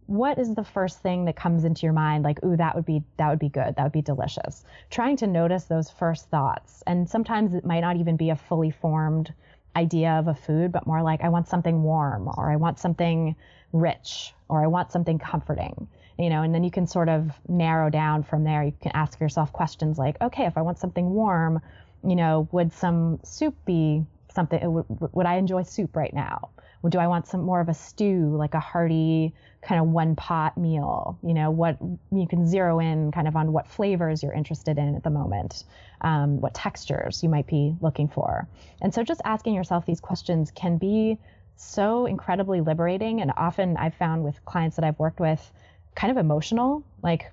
what 0.06 0.38
is 0.38 0.54
the 0.54 0.64
first 0.64 1.00
thing 1.00 1.24
that 1.24 1.36
comes 1.36 1.64
into 1.64 1.82
your 1.82 1.92
mind? 1.92 2.22
Like 2.22 2.42
ooh 2.44 2.56
that 2.56 2.76
would 2.76 2.86
be 2.86 3.02
that 3.16 3.30
would 3.30 3.38
be 3.40 3.48
good. 3.48 3.74
That 3.76 3.82
would 3.82 3.92
be 3.92 4.02
delicious. 4.02 4.64
Trying 4.90 5.16
to 5.18 5.26
notice 5.26 5.64
those 5.64 5.90
first 5.90 6.30
thoughts. 6.30 6.82
And 6.86 7.08
sometimes 7.08 7.52
it 7.54 7.64
might 7.64 7.80
not 7.80 7.96
even 7.96 8.16
be 8.16 8.30
a 8.30 8.36
fully 8.36 8.70
formed 8.70 9.34
idea 9.76 10.12
of 10.12 10.28
a 10.28 10.34
food 10.34 10.72
but 10.72 10.86
more 10.86 11.02
like 11.02 11.22
i 11.22 11.28
want 11.28 11.46
something 11.46 11.82
warm 11.82 12.28
or 12.36 12.50
i 12.50 12.56
want 12.56 12.78
something 12.78 13.36
rich 13.72 14.34
or 14.48 14.62
i 14.62 14.66
want 14.66 14.90
something 14.90 15.18
comforting 15.18 15.86
you 16.18 16.30
know, 16.30 16.42
and 16.42 16.54
then 16.54 16.64
you 16.64 16.70
can 16.70 16.86
sort 16.86 17.08
of 17.08 17.30
narrow 17.48 17.90
down 17.90 18.24
from 18.24 18.44
there. 18.44 18.64
You 18.64 18.74
can 18.80 18.92
ask 18.94 19.20
yourself 19.20 19.52
questions 19.52 19.98
like, 19.98 20.20
okay, 20.20 20.46
if 20.46 20.58
I 20.58 20.62
want 20.62 20.78
something 20.78 21.10
warm, 21.10 21.60
you 22.04 22.16
know, 22.16 22.48
would 22.52 22.72
some 22.72 23.20
soup 23.22 23.54
be 23.64 24.04
something? 24.34 24.60
Would, 24.72 24.86
would 25.12 25.26
I 25.26 25.36
enjoy 25.36 25.62
soup 25.62 25.96
right 25.96 26.12
now? 26.12 26.50
Do 26.88 26.98
I 26.98 27.08
want 27.08 27.26
some 27.26 27.42
more 27.42 27.60
of 27.60 27.68
a 27.68 27.74
stew, 27.74 28.36
like 28.36 28.54
a 28.54 28.60
hearty 28.60 29.34
kind 29.62 29.80
of 29.80 29.88
one 29.88 30.14
pot 30.14 30.56
meal? 30.56 31.18
You 31.22 31.34
know, 31.34 31.50
what 31.50 31.76
you 32.12 32.26
can 32.28 32.46
zero 32.46 32.78
in 32.78 33.10
kind 33.10 33.26
of 33.26 33.34
on 33.34 33.52
what 33.52 33.66
flavors 33.66 34.22
you're 34.22 34.32
interested 34.32 34.78
in 34.78 34.94
at 34.94 35.02
the 35.02 35.10
moment, 35.10 35.64
um, 36.00 36.40
what 36.40 36.54
textures 36.54 37.22
you 37.22 37.28
might 37.28 37.48
be 37.48 37.74
looking 37.80 38.08
for. 38.08 38.46
And 38.80 38.94
so 38.94 39.02
just 39.02 39.20
asking 39.24 39.54
yourself 39.54 39.86
these 39.86 40.00
questions 40.00 40.52
can 40.52 40.78
be 40.78 41.18
so 41.56 42.06
incredibly 42.06 42.60
liberating. 42.60 43.20
And 43.20 43.32
often 43.36 43.76
I've 43.76 43.94
found 43.94 44.22
with 44.22 44.44
clients 44.44 44.76
that 44.76 44.84
I've 44.84 44.98
worked 45.00 45.18
with, 45.18 45.52
kind 45.98 46.12
of 46.12 46.16
emotional. 46.16 46.84
Like 47.02 47.32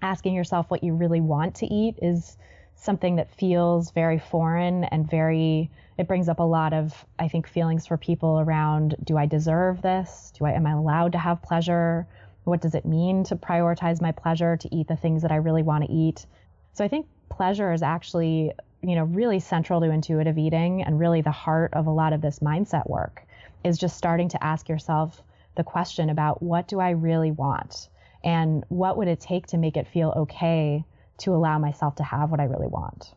asking 0.00 0.34
yourself 0.34 0.70
what 0.70 0.82
you 0.82 0.94
really 0.94 1.20
want 1.20 1.56
to 1.56 1.66
eat 1.66 1.96
is 2.00 2.38
something 2.74 3.16
that 3.16 3.34
feels 3.34 3.90
very 3.90 4.18
foreign 4.18 4.84
and 4.84 5.08
very 5.08 5.70
it 5.98 6.06
brings 6.06 6.28
up 6.28 6.38
a 6.38 6.44
lot 6.44 6.72
of 6.72 7.04
i 7.18 7.26
think 7.26 7.48
feelings 7.48 7.88
for 7.88 7.96
people 7.96 8.38
around 8.38 8.94
do 9.02 9.18
i 9.18 9.26
deserve 9.26 9.82
this? 9.82 10.32
Do 10.38 10.46
i 10.46 10.52
am 10.52 10.64
i 10.64 10.70
allowed 10.70 11.12
to 11.12 11.18
have 11.18 11.42
pleasure? 11.42 12.06
What 12.44 12.62
does 12.62 12.74
it 12.74 12.86
mean 12.86 13.24
to 13.24 13.36
prioritize 13.36 14.00
my 14.00 14.12
pleasure 14.12 14.56
to 14.56 14.74
eat 14.74 14.86
the 14.86 14.96
things 14.96 15.22
that 15.22 15.32
i 15.32 15.36
really 15.36 15.62
want 15.62 15.84
to 15.84 15.92
eat? 15.92 16.24
So 16.72 16.84
i 16.84 16.88
think 16.88 17.06
pleasure 17.28 17.72
is 17.72 17.82
actually 17.82 18.52
you 18.80 18.94
know 18.94 19.04
really 19.04 19.40
central 19.40 19.80
to 19.80 19.90
intuitive 19.90 20.38
eating 20.38 20.82
and 20.82 21.00
really 21.00 21.20
the 21.20 21.32
heart 21.32 21.74
of 21.74 21.86
a 21.86 21.90
lot 21.90 22.12
of 22.12 22.22
this 22.22 22.38
mindset 22.38 22.88
work 22.88 23.22
is 23.64 23.76
just 23.76 23.98
starting 23.98 24.28
to 24.28 24.42
ask 24.42 24.68
yourself 24.68 25.20
the 25.56 25.64
question 25.64 26.08
about 26.08 26.40
what 26.40 26.68
do 26.68 26.78
i 26.78 26.90
really 26.90 27.32
want 27.32 27.88
and 28.24 28.64
what 28.68 28.96
would 28.96 29.08
it 29.08 29.20
take 29.20 29.46
to 29.48 29.58
make 29.58 29.76
it 29.76 29.86
feel 29.86 30.12
okay 30.16 30.84
to 31.18 31.34
allow 31.34 31.58
myself 31.58 31.96
to 31.96 32.04
have 32.04 32.30
what 32.30 32.40
I 32.40 32.44
really 32.44 32.68
want. 32.68 33.14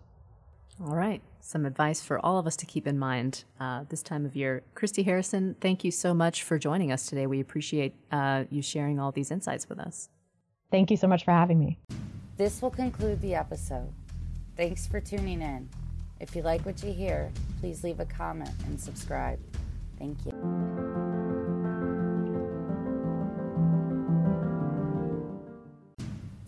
All 0.83 0.95
right. 0.95 1.21
Some 1.39 1.65
advice 1.65 2.01
for 2.01 2.23
all 2.23 2.37
of 2.37 2.47
us 2.47 2.55
to 2.57 2.65
keep 2.65 2.87
in 2.87 2.97
mind 2.99 3.43
uh, 3.59 3.83
this 3.89 4.03
time 4.03 4.25
of 4.25 4.35
year. 4.35 4.63
Christy 4.75 5.03
Harrison, 5.03 5.55
thank 5.61 5.83
you 5.83 5.91
so 5.91 6.13
much 6.13 6.43
for 6.43 6.57
joining 6.57 6.91
us 6.91 7.05
today. 7.05 7.27
We 7.27 7.39
appreciate 7.39 7.93
uh, 8.11 8.45
you 8.49 8.61
sharing 8.61 8.99
all 8.99 9.11
these 9.11 9.31
insights 9.31 9.69
with 9.69 9.79
us. 9.79 10.09
Thank 10.71 10.91
you 10.91 10.97
so 10.97 11.07
much 11.07 11.25
for 11.25 11.31
having 11.31 11.59
me. 11.59 11.79
This 12.37 12.61
will 12.61 12.71
conclude 12.71 13.21
the 13.21 13.35
episode. 13.35 13.91
Thanks 14.55 14.87
for 14.87 14.99
tuning 14.99 15.41
in. 15.41 15.69
If 16.19 16.35
you 16.35 16.41
like 16.43 16.65
what 16.65 16.83
you 16.83 16.93
hear, 16.93 17.31
please 17.59 17.83
leave 17.83 17.99
a 17.99 18.05
comment 18.05 18.51
and 18.65 18.79
subscribe. 18.79 19.39
Thank 19.97 20.25
you. 20.25 20.80